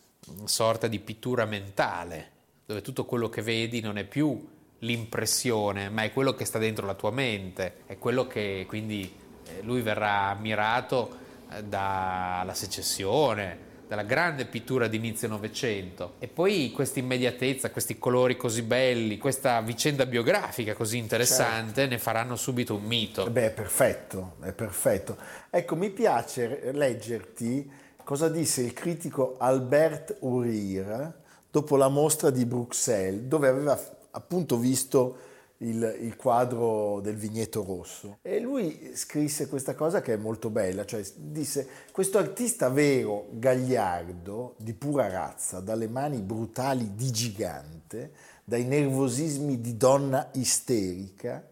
sorta 0.44 0.88
di 0.88 0.98
pittura 0.98 1.44
mentale, 1.44 2.32
dove 2.66 2.82
tutto 2.82 3.04
quello 3.04 3.28
che 3.28 3.42
vedi 3.42 3.80
non 3.80 3.96
è 3.96 4.04
più 4.04 4.44
l'impressione, 4.80 5.88
ma 5.88 6.02
è 6.02 6.12
quello 6.12 6.34
che 6.34 6.44
sta 6.44 6.58
dentro 6.58 6.84
la 6.84 6.94
tua 6.94 7.12
mente, 7.12 7.82
è 7.86 7.96
quello 7.96 8.26
che 8.26 8.64
quindi 8.66 9.24
lui 9.62 9.82
verrà 9.82 10.28
ammirato 10.28 11.24
eh, 11.52 11.62
dalla 11.64 12.54
secessione, 12.54 13.64
della 13.86 14.02
grande 14.02 14.46
pittura 14.46 14.88
di 14.88 14.96
inizio 14.96 15.28
Novecento. 15.28 16.14
E 16.18 16.26
poi 16.28 16.72
questa 16.72 16.98
immediatezza, 16.98 17.70
questi 17.70 17.98
colori 17.98 18.36
così 18.36 18.62
belli, 18.62 19.18
questa 19.18 19.60
vicenda 19.60 20.06
biografica 20.06 20.74
così 20.74 20.98
interessante 20.98 21.86
ne 21.86 21.98
faranno 21.98 22.36
subito 22.36 22.74
un 22.74 22.82
mito. 22.82 23.30
Beh, 23.30 23.46
è 23.46 23.50
perfetto, 23.50 24.36
è 24.42 24.52
perfetto. 24.52 25.16
Ecco, 25.50 25.76
mi 25.76 25.90
piace 25.90 26.72
leggerti 26.72 27.70
cosa 28.02 28.28
disse 28.28 28.62
il 28.62 28.72
critico 28.72 29.36
Albert 29.38 30.16
Urir 30.20 31.12
dopo 31.50 31.76
la 31.76 31.88
mostra 31.88 32.30
di 32.30 32.44
Bruxelles, 32.44 33.22
dove 33.22 33.48
aveva 33.48 33.80
appunto 34.10 34.58
visto 34.58 35.18
il, 35.58 35.98
il, 36.00 36.16
quadro 36.16 37.00
del 37.00 37.16
vigneto 37.16 37.64
rosso. 37.64 38.18
E 38.22 38.40
lui 38.40 38.92
scrisse 38.94 39.48
questa 39.48 39.74
cosa 39.74 40.02
che 40.02 40.14
è 40.14 40.16
molto 40.16 40.50
bella, 40.50 40.84
cioè 40.84 41.02
disse 41.16 41.66
questo 41.92 42.18
artista 42.18 42.68
vero, 42.68 43.26
gagliardo, 43.30 44.54
di 44.58 44.74
pura 44.74 45.08
razza, 45.08 45.60
dalle 45.60 45.88
mani 45.88 46.20
brutali 46.20 46.94
di 46.94 47.10
gigante, 47.10 48.12
dai 48.44 48.64
nervosismi 48.64 49.60
di 49.60 49.76
donna 49.76 50.28
isterica, 50.34 51.44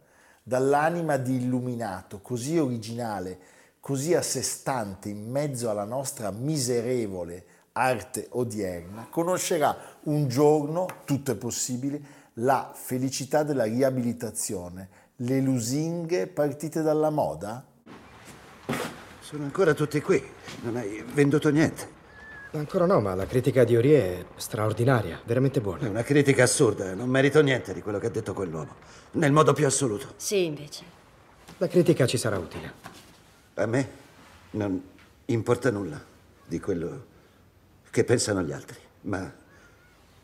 dall'anima 0.43 1.17
di 1.17 1.37
illuminato, 1.37 2.21
così 2.21 2.59
originale, 2.59 3.39
così 3.81 4.15
a 4.15 4.23
sé 4.23 4.43
stante 4.43 5.09
in 5.09 5.31
mezzo 5.31 5.71
alla 5.71 5.85
nostra 5.85 6.31
miserevole 6.31 7.47
arte 7.73 8.29
odierna, 8.31 9.09
conoscerà 9.11 9.77
un 10.03 10.29
giorno, 10.29 10.87
tutto 11.05 11.33
è 11.33 11.35
possibile, 11.35 12.14
la 12.35 12.73
felicità 12.75 13.43
della 13.43 13.65
riabilitazione, 13.65 14.89
le 15.17 15.41
lusinghe 15.41 16.27
partite 16.27 16.83
dalla 16.83 17.11
moda? 17.11 17.65
Sono 19.21 19.45
ancora 19.45 19.75
tutti 19.75 20.01
qui, 20.01 20.23
non 20.63 20.77
hai 20.77 21.05
venduto 21.13 21.51
niente. 21.51 21.93
Ancora 22.53 22.87
no, 22.87 23.01
ma 23.01 23.15
la 23.15 23.27
critica 23.27 23.65
di 23.65 23.77
Orie 23.77 24.01
è 24.01 24.25
straordinaria, 24.37 25.21
veramente 25.25 25.61
buona. 25.61 25.87
È 25.87 25.89
una 25.89 26.05
critica 26.05 26.45
assurda, 26.45 26.95
non 26.95 27.09
merito 27.09 27.43
niente 27.43 27.75
di 27.75 27.83
quello 27.83 27.99
che 27.99 28.07
ha 28.07 28.11
detto 28.11 28.33
quell'uomo, 28.33 28.75
nel 29.13 29.33
modo 29.33 29.53
più 29.53 29.67
assoluto. 29.67 30.13
Sì, 30.17 30.45
invece. 30.45 30.85
La 31.59 31.67
critica 31.67 32.07
ci 32.07 32.17
sarà 32.17 32.39
utile. 32.39 32.73
A 33.55 33.67
me 33.67 33.89
non 34.51 34.81
importa 35.27 35.71
nulla 35.71 36.01
di 36.47 36.61
quello 36.61 37.07
che 37.91 38.05
pensano 38.05 38.43
gli 38.43 38.53
altri, 38.53 38.79
ma 39.03 39.33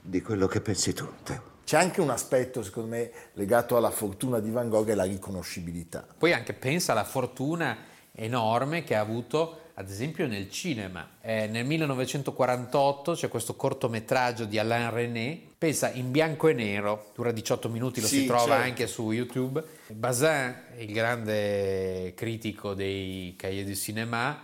di 0.00 0.22
quello 0.22 0.46
che 0.46 0.60
pensi 0.60 0.92
tu, 0.92 1.08
Teo. 1.24 1.49
C'è 1.70 1.76
anche 1.76 2.00
un 2.00 2.10
aspetto, 2.10 2.64
secondo 2.64 2.96
me, 2.96 3.12
legato 3.34 3.76
alla 3.76 3.92
fortuna 3.92 4.40
di 4.40 4.50
Van 4.50 4.68
Gogh 4.68 4.88
e 4.88 4.96
la 4.96 5.04
riconoscibilità. 5.04 6.04
Poi 6.18 6.32
anche 6.32 6.52
pensa 6.52 6.90
alla 6.90 7.04
fortuna 7.04 7.78
enorme 8.10 8.82
che 8.82 8.96
ha 8.96 9.00
avuto, 9.00 9.70
ad 9.74 9.88
esempio, 9.88 10.26
nel 10.26 10.50
cinema. 10.50 11.10
Eh, 11.20 11.46
nel 11.46 11.64
1948 11.64 13.12
c'è 13.12 13.28
questo 13.28 13.54
cortometraggio 13.54 14.46
di 14.46 14.58
Alain 14.58 14.90
René, 14.90 15.40
pensa 15.56 15.92
in 15.92 16.10
bianco 16.10 16.48
e 16.48 16.54
nero, 16.54 17.12
dura 17.14 17.30
18 17.30 17.68
minuti, 17.68 18.00
lo 18.00 18.08
Sì, 18.08 18.22
si 18.22 18.26
trova 18.26 18.46
certo. 18.46 18.62
anche 18.64 18.86
su 18.88 19.12
YouTube. 19.12 19.62
Bazin, 19.92 20.52
il 20.78 20.92
grande 20.92 22.14
critico 22.16 22.74
dei 22.74 23.36
Cahiers 23.38 23.68
du 23.68 23.74
Cinéma, 23.76 24.40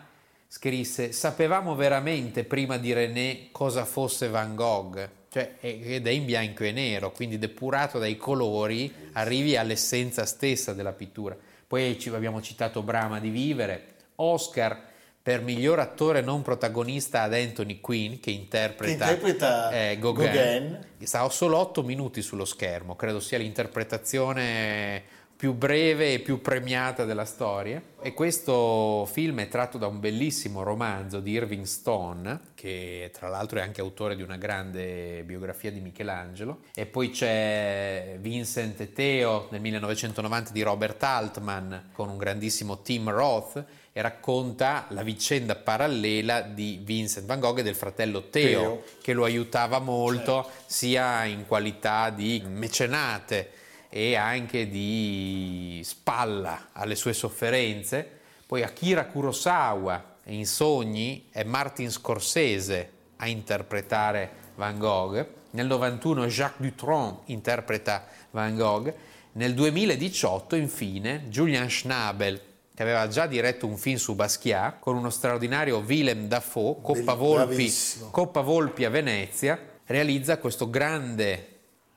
scrisse 0.46 1.10
sapevamo 1.10 1.74
veramente 1.74 2.44
prima 2.44 2.76
di 2.76 2.92
René 2.92 3.48
cosa 3.50 3.84
fosse 3.84 4.28
Van 4.28 4.54
Gogh 4.54 5.15
cioè, 5.36 5.56
ed 5.60 6.06
è 6.06 6.10
in 6.10 6.24
bianco 6.24 6.64
e 6.64 6.72
nero 6.72 7.12
quindi 7.12 7.38
depurato 7.38 7.98
dai 7.98 8.16
colori 8.16 8.90
arrivi 9.12 9.54
all'essenza 9.54 10.24
stessa 10.24 10.72
della 10.72 10.92
pittura 10.92 11.36
poi 11.66 11.98
ci 11.98 12.08
abbiamo 12.08 12.40
citato 12.40 12.82
Brahma 12.82 13.20
di 13.20 13.28
Vivere 13.28 13.84
Oscar 14.16 14.94
per 15.20 15.42
miglior 15.42 15.78
attore 15.78 16.22
non 16.22 16.40
protagonista 16.40 17.22
ad 17.22 17.34
Anthony 17.34 17.80
Quinn 17.80 18.14
che 18.18 18.30
interpreta, 18.30 19.06
Che 19.06 19.12
interpreta 19.12 19.70
eh, 19.72 19.98
Gauguin. 19.98 20.32
Gauguin. 20.32 20.86
Sta 21.02 21.28
solo 21.28 21.58
8 21.58 21.82
minuti 21.82 22.22
sullo 22.22 22.46
schermo 22.46 22.96
credo 22.96 23.20
sia 23.20 23.36
l'interpretazione 23.36 25.02
più 25.36 25.52
breve 25.52 26.14
e 26.14 26.18
più 26.20 26.40
premiata 26.40 27.04
della 27.04 27.26
storia. 27.26 27.82
E 28.00 28.14
questo 28.14 29.06
film 29.10 29.40
è 29.40 29.48
tratto 29.48 29.76
da 29.76 29.86
un 29.86 30.00
bellissimo 30.00 30.62
romanzo 30.62 31.20
di 31.20 31.32
Irving 31.32 31.64
Stone, 31.64 32.40
che 32.54 33.10
tra 33.12 33.28
l'altro 33.28 33.58
è 33.58 33.62
anche 33.62 33.82
autore 33.82 34.16
di 34.16 34.22
una 34.22 34.36
grande 34.36 35.22
biografia 35.24 35.70
di 35.70 35.80
Michelangelo. 35.80 36.60
E 36.74 36.86
poi 36.86 37.10
c'è 37.10 38.16
Vincent 38.20 38.80
e 38.80 38.92
Theo 38.92 39.48
nel 39.50 39.60
1990 39.60 40.52
di 40.52 40.62
Robert 40.62 41.02
Altman 41.02 41.90
con 41.92 42.08
un 42.08 42.16
grandissimo 42.16 42.80
Tim 42.80 43.10
Roth 43.10 43.62
e 43.92 44.00
racconta 44.00 44.86
la 44.90 45.02
vicenda 45.02 45.54
parallela 45.54 46.40
di 46.40 46.80
Vincent 46.82 47.26
Van 47.26 47.40
Gogh 47.40 47.58
e 47.58 47.62
del 47.62 47.74
fratello 47.74 48.28
Theo, 48.28 48.60
Theo. 48.60 48.82
che 49.02 49.12
lo 49.12 49.24
aiutava 49.24 49.80
molto 49.80 50.48
sia 50.66 51.24
in 51.24 51.46
qualità 51.46 52.10
di 52.10 52.42
mecenate 52.46 53.64
e 53.88 54.16
anche 54.16 54.68
di 54.68 55.80
spalla 55.84 56.68
alle 56.72 56.94
sue 56.94 57.12
sofferenze. 57.12 58.08
Poi 58.46 58.62
Akira 58.62 59.06
Kurosawa 59.06 60.16
in 60.24 60.46
Sogni 60.46 61.26
è 61.30 61.44
Martin 61.44 61.90
Scorsese 61.90 62.90
a 63.16 63.28
interpretare 63.28 64.30
Van 64.56 64.78
Gogh. 64.78 65.26
Nel 65.50 65.66
91 65.66 66.26
Jacques 66.26 66.68
Dutronc 66.68 67.20
interpreta 67.26 68.06
Van 68.30 68.54
Gogh. 68.56 68.92
Nel 69.32 69.54
2018 69.54 70.56
infine 70.56 71.24
Julian 71.28 71.68
Schnabel 71.68 72.40
che 72.74 72.82
aveva 72.82 73.08
già 73.08 73.26
diretto 73.26 73.66
un 73.66 73.78
film 73.78 73.96
su 73.96 74.14
Basquiat 74.14 74.80
con 74.80 74.96
uno 74.96 75.08
straordinario 75.08 75.78
Willem 75.78 76.28
Dafoe, 76.28 76.76
Coppa 76.82 77.14
Volpi. 77.14 77.72
Coppa 78.10 78.42
Volpi 78.42 78.84
a 78.84 78.90
Venezia, 78.90 79.58
realizza 79.86 80.36
questo 80.36 80.68
grande 80.68 81.54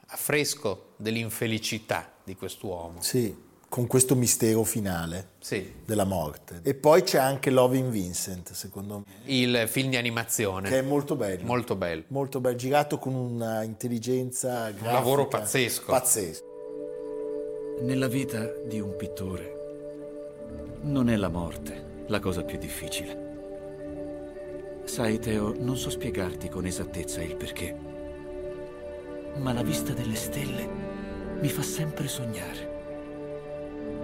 affresco 0.08 0.89
dell'infelicità 1.00 2.12
di 2.24 2.36
quest'uomo. 2.36 3.02
Sì, 3.02 3.34
con 3.70 3.88
questo 3.88 4.16
mistero 4.16 4.64
finale 4.64 5.30
Sì. 5.40 5.76
della 5.86 6.04
morte. 6.04 6.60
E 6.64 6.74
poi 6.74 7.04
c'è 7.04 7.18
anche 7.20 7.50
Loving 7.52 7.90
Vincent, 7.90 8.52
secondo 8.52 9.00
me, 9.00 9.04
Il 9.26 9.66
film 9.68 9.90
di 9.92 9.96
animazione. 9.98 10.68
che 10.70 10.80
è 10.80 10.82
molto 10.82 11.16
bello. 11.16 11.46
Molto 11.46 11.76
bello. 11.76 12.04
Molto 12.08 12.40
bello, 12.42 12.58
girato 12.58 12.98
con 13.00 13.14
una 13.14 13.64
intelligenza 13.64 14.70
grafica. 14.72 14.92
lavoro 14.92 15.28
pazzesco. 15.28 15.86
Pazzesco. 15.86 16.48
Nella 17.82 18.08
vita 18.08 18.46
di 18.66 18.80
un 18.82 18.96
pittore 18.98 19.56
non 20.82 21.10
è 21.10 21.16
la 21.16 21.30
morte 21.30 21.88
la 22.08 22.20
cosa 22.20 22.44
più 22.44 22.58
difficile. 22.58 23.28
Sai, 24.84 25.20
Teo, 25.20 25.54
non 25.58 25.78
so 25.78 25.90
spiegarti 25.92 26.50
con 26.50 26.66
esattezza 26.66 27.22
il 27.22 27.36
perché, 27.36 27.76
ma 29.38 29.54
la 29.54 29.62
vista 29.62 29.94
delle 29.94 30.16
stelle 30.16 30.88
mi 31.42 31.48
fa 31.48 31.62
sempre 31.62 32.08
sognare. 32.08 32.78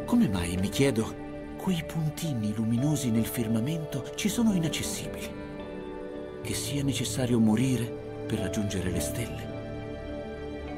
Come 0.05 0.29
mai, 0.29 0.55
mi 0.57 0.69
chiedo, 0.69 1.23
quei 1.57 1.83
puntini 1.85 2.53
luminosi 2.53 3.11
nel 3.11 3.25
firmamento 3.25 4.11
ci 4.15 4.29
sono 4.29 4.53
inaccessibili? 4.53 5.43
Che 6.41 6.53
sia 6.53 6.83
necessario 6.83 7.39
morire 7.39 7.83
per 8.25 8.39
raggiungere 8.39 8.89
le 8.89 8.99
stelle? 8.99 9.53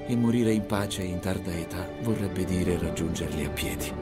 E 0.07 0.15
morire 0.15 0.51
in 0.51 0.65
pace 0.65 1.03
in 1.03 1.19
tarda 1.19 1.51
età 1.51 1.87
vorrebbe 2.01 2.43
dire 2.45 2.79
raggiungerli 2.79 3.45
a 3.45 3.49
piedi. 3.49 3.93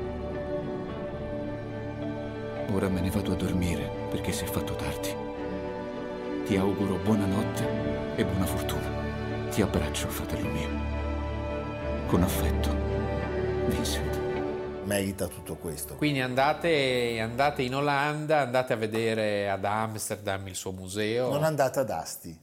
Ora 2.72 2.88
me 2.88 3.02
ne 3.02 3.10
vado 3.10 3.34
a 3.34 3.36
dormire 3.36 3.90
perché 4.10 4.32
si 4.32 4.46
è 4.46 4.48
fatto 4.48 4.76
tardi. 4.76 5.14
Ti 6.46 6.56
auguro 6.56 7.00
buonanotte 7.04 8.16
e 8.16 8.24
buona 8.24 8.46
fortuna. 8.46 9.50
Ti 9.50 9.62
abbraccio, 9.62 10.08
fratello 10.08 10.50
mio. 10.50 11.05
Con 12.08 12.22
affetto, 12.22 12.70
Vincent. 13.68 14.84
Merita 14.86 15.28
tutto 15.28 15.56
questo. 15.56 15.96
Quindi 15.96 16.22
andate, 16.22 17.20
andate 17.20 17.64
in 17.64 17.74
Olanda, 17.74 18.42
andate 18.42 18.74
a 18.74 18.76
vedere 18.76 19.50
ad 19.50 19.66
Amsterdam 19.66 20.48
il 20.48 20.56
suo 20.56 20.72
museo. 20.72 21.32
Non 21.32 21.44
andate 21.44 21.80
ad 21.80 21.90
Asti. 21.90 22.40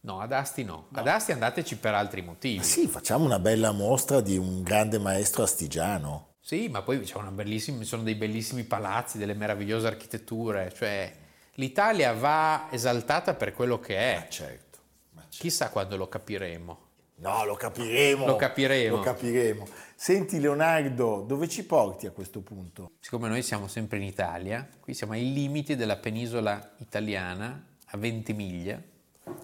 No, 0.00 0.20
ad 0.20 0.32
Asti 0.32 0.62
no. 0.64 0.88
Ad 0.92 1.08
Asti 1.08 1.32
andateci 1.32 1.78
per 1.78 1.94
altri 1.94 2.20
motivi. 2.22 2.58
Ma 2.58 2.62
sì, 2.62 2.86
facciamo 2.86 3.24
una 3.24 3.38
bella 3.38 3.72
mostra 3.72 4.20
di 4.20 4.36
un 4.36 4.62
grande 4.62 4.98
maestro 4.98 5.42
astigiano. 5.44 6.34
Sì, 6.38 6.68
ma 6.68 6.82
poi 6.82 7.00
c'è 7.00 7.16
una 7.16 7.32
bellissima- 7.32 7.78
ci 7.80 7.86
sono 7.86 8.02
dei 8.02 8.14
bellissimi 8.14 8.64
palazzi, 8.64 9.16
delle 9.18 9.34
meravigliose 9.34 9.86
architetture. 9.86 10.72
Cioè, 10.72 11.10
l'Italia 11.54 12.12
va 12.12 12.68
esaltata 12.70 13.34
per 13.34 13.54
quello 13.54 13.80
che 13.80 13.96
è. 13.96 14.26
Certo. 14.28 14.78
ma 15.12 15.22
certo. 15.22 15.38
Chissà 15.38 15.70
quando 15.70 15.96
lo 15.96 16.06
capiremo. 16.08 16.84
No, 17.18 17.44
lo 17.44 17.54
capiremo. 17.54 18.26
Lo 18.26 18.36
capiremo. 18.36 18.96
Lo 18.96 19.02
capiremo. 19.02 19.66
Senti 19.94 20.38
Leonardo, 20.38 21.24
dove 21.26 21.48
ci 21.48 21.64
porti 21.64 22.06
a 22.06 22.10
questo 22.10 22.40
punto? 22.40 22.90
Siccome 23.00 23.28
noi 23.28 23.42
siamo 23.42 23.68
sempre 23.68 23.96
in 23.96 24.04
Italia, 24.04 24.68
qui 24.80 24.92
siamo 24.92 25.14
ai 25.14 25.32
limiti 25.32 25.76
della 25.76 25.96
penisola 25.96 26.74
italiana, 26.78 27.64
a 27.86 27.96
Ventimiglia, 27.96 28.80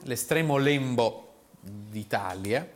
l'estremo 0.02 0.58
lembo 0.58 1.32
d'Italia, 1.60 2.68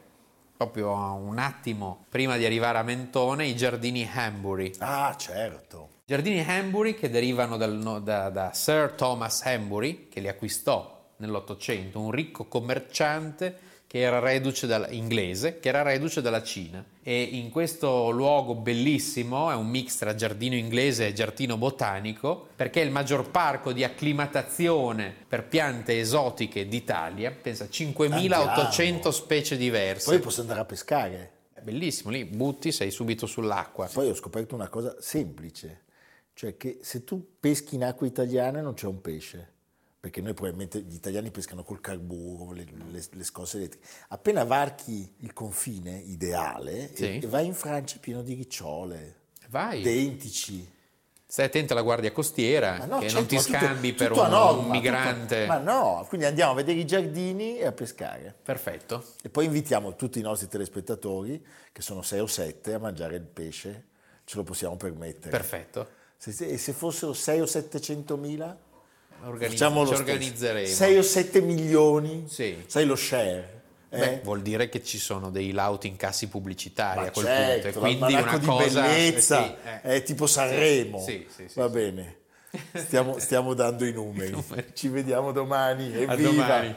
proprio 0.56 0.92
un 0.92 1.38
attimo 1.38 2.06
prima 2.08 2.38
di 2.38 2.46
arrivare 2.46 2.78
a 2.78 2.82
Mentone, 2.82 3.46
i 3.46 3.54
giardini 3.54 4.08
Hambury. 4.10 4.72
Ah, 4.78 5.14
certo. 5.18 5.96
Giardini 6.06 6.40
Hambury 6.40 6.94
che 6.94 7.10
derivano 7.10 7.58
dal 7.58 8.02
da, 8.02 8.30
da 8.30 8.52
Sir 8.54 8.92
Thomas 8.92 9.44
Hambury, 9.44 10.08
che 10.08 10.20
li 10.20 10.28
acquistò 10.28 11.10
nell'Ottocento, 11.18 12.00
un 12.00 12.10
ricco 12.10 12.46
commerciante 12.46 13.58
che 13.86 14.00
era 14.00 14.18
reduce 14.18 14.66
dalla, 14.66 14.88
inglese, 14.90 15.60
che 15.60 15.68
era 15.68 15.82
reduce 15.82 16.20
dalla 16.20 16.42
Cina. 16.42 16.84
E 17.02 17.22
in 17.22 17.50
questo 17.50 18.10
luogo 18.10 18.54
bellissimo, 18.56 19.50
è 19.50 19.54
un 19.54 19.68
mix 19.68 19.96
tra 19.98 20.14
giardino 20.14 20.56
inglese 20.56 21.06
e 21.06 21.12
giardino 21.12 21.56
botanico, 21.56 22.48
perché 22.56 22.82
è 22.82 22.84
il 22.84 22.90
maggior 22.90 23.30
parco 23.30 23.72
di 23.72 23.84
acclimatazione 23.84 25.14
per 25.28 25.46
piante 25.46 26.00
esotiche 26.00 26.66
d'Italia, 26.66 27.30
pensa 27.30 27.66
5.800 27.66 28.12
Andiamo. 28.12 29.10
specie 29.12 29.56
diverse. 29.56 30.10
Poi 30.10 30.18
posso 30.18 30.40
andare 30.40 30.60
a 30.60 30.64
pescare. 30.64 31.30
È 31.52 31.60
bellissimo, 31.60 32.10
lì 32.10 32.24
butti, 32.24 32.72
sei 32.72 32.90
subito 32.90 33.26
sull'acqua. 33.26 33.88
Poi 33.92 34.10
ho 34.10 34.14
scoperto 34.14 34.54
una 34.56 34.68
cosa 34.68 34.96
semplice, 34.98 35.84
cioè 36.34 36.56
che 36.56 36.80
se 36.82 37.04
tu 37.04 37.24
peschi 37.38 37.76
in 37.76 37.84
acque 37.84 38.08
italiane 38.08 38.60
non 38.60 38.74
c'è 38.74 38.86
un 38.86 39.00
pesce, 39.00 39.52
perché 39.98 40.20
noi 40.20 40.34
probabilmente 40.34 40.80
gli 40.80 40.94
italiani 40.94 41.30
pescano 41.30 41.64
col 41.64 41.80
carburo, 41.80 42.52
le, 42.52 42.64
le- 42.90 43.04
le 43.10 43.24
scosse 43.24 43.56
elettriche. 43.56 43.86
Appena 44.08 44.44
varchi 44.44 45.14
il 45.18 45.32
confine 45.32 45.96
ideale 45.98 46.90
Sì. 46.94 47.04
e, 47.04 47.20
e 47.22 47.26
vai 47.26 47.46
in 47.46 47.54
Francia 47.54 47.98
pieno 48.00 48.22
di 48.22 48.34
ricciole, 48.34 49.14
Vai. 49.48 49.82
dentici. 49.82 50.74
Stai 51.28 51.46
attento 51.46 51.72
alla 51.72 51.82
guardia 51.82 52.12
costiera, 52.12 52.86
no, 52.86 52.98
che 53.00 53.08
certo, 53.08 53.14
non 53.18 53.26
ti 53.26 53.36
tutto- 53.36 53.48
scambi 53.48 53.92
per 53.94 54.08
tutto 54.08 54.22
a 54.22 54.26
un, 54.26 54.30
norma, 54.30 54.62
un 54.62 54.70
migrante. 54.70 55.40
tutto- 55.40 55.52
ma 55.52 55.58
no, 55.58 56.04
quindi 56.08 56.24
andiamo 56.26 56.52
a 56.52 56.54
vedere 56.54 56.78
i 56.78 56.86
giardini 56.86 57.58
e 57.58 57.66
a 57.66 57.72
pescare. 57.72 58.32
Perfetto. 58.44 59.04
E 59.22 59.28
poi 59.28 59.46
invitiamo 59.46 59.96
tutti 59.96 60.20
i 60.20 60.22
nostri 60.22 60.46
telespettatori, 60.46 61.44
che 61.72 61.82
sono 61.82 62.02
6 62.02 62.20
o 62.20 62.26
7, 62.28 62.74
a 62.74 62.78
mangiare 62.78 63.16
il 63.16 63.22
pesce. 63.24 63.86
Ce 64.24 64.36
lo 64.36 64.44
possiamo 64.44 64.76
permettere. 64.76 65.30
Perfetto. 65.30 65.88
Se- 66.16 66.30
se- 66.30 66.46
e 66.46 66.58
se 66.58 66.72
fossero 66.72 67.12
6 67.12 67.40
o 67.40 67.46
700 67.46 68.16
mila? 68.16 68.56
Organizz- 69.26 69.58
ci 69.58 69.94
organizzeremo. 69.94 70.66
6 70.66 70.98
o 70.98 71.02
7 71.02 71.40
milioni? 71.40 72.24
Sì. 72.28 72.64
Sai 72.66 72.84
lo 72.84 72.96
share? 72.96 73.56
eh? 73.88 73.98
Beh, 73.98 74.20
vuol 74.22 74.42
dire 74.42 74.68
che 74.68 74.82
ci 74.82 74.98
sono 74.98 75.30
dei 75.30 75.52
lauti 75.52 75.88
incassi 75.88 76.28
pubblicitari 76.28 77.00
Ma 77.00 77.06
a 77.06 77.10
quel 77.10 77.24
certo, 77.24 77.80
punto. 77.80 77.86
E 77.86 77.96
quindi 77.98 78.14
una 78.14 78.38
di 78.38 78.46
cosa 78.46 78.80
bellezza, 78.82 79.44
eh, 79.44 79.56
sì, 79.62 79.68
eh. 79.68 79.94
è 79.96 80.02
tipo 80.02 80.26
Sanremo. 80.26 81.00
Sì, 81.00 81.26
sì, 81.34 81.48
sì, 81.48 81.58
Va 81.58 81.66
sì. 81.66 81.72
bene, 81.72 82.16
stiamo, 82.74 83.18
stiamo 83.18 83.54
dando 83.54 83.84
i 83.84 83.92
numeri. 83.92 84.34
Ci 84.74 84.88
vediamo 84.88 85.32
domani. 85.32 85.94
A 85.94 86.12
Evviva! 86.12 86.30
domani. 86.30 86.76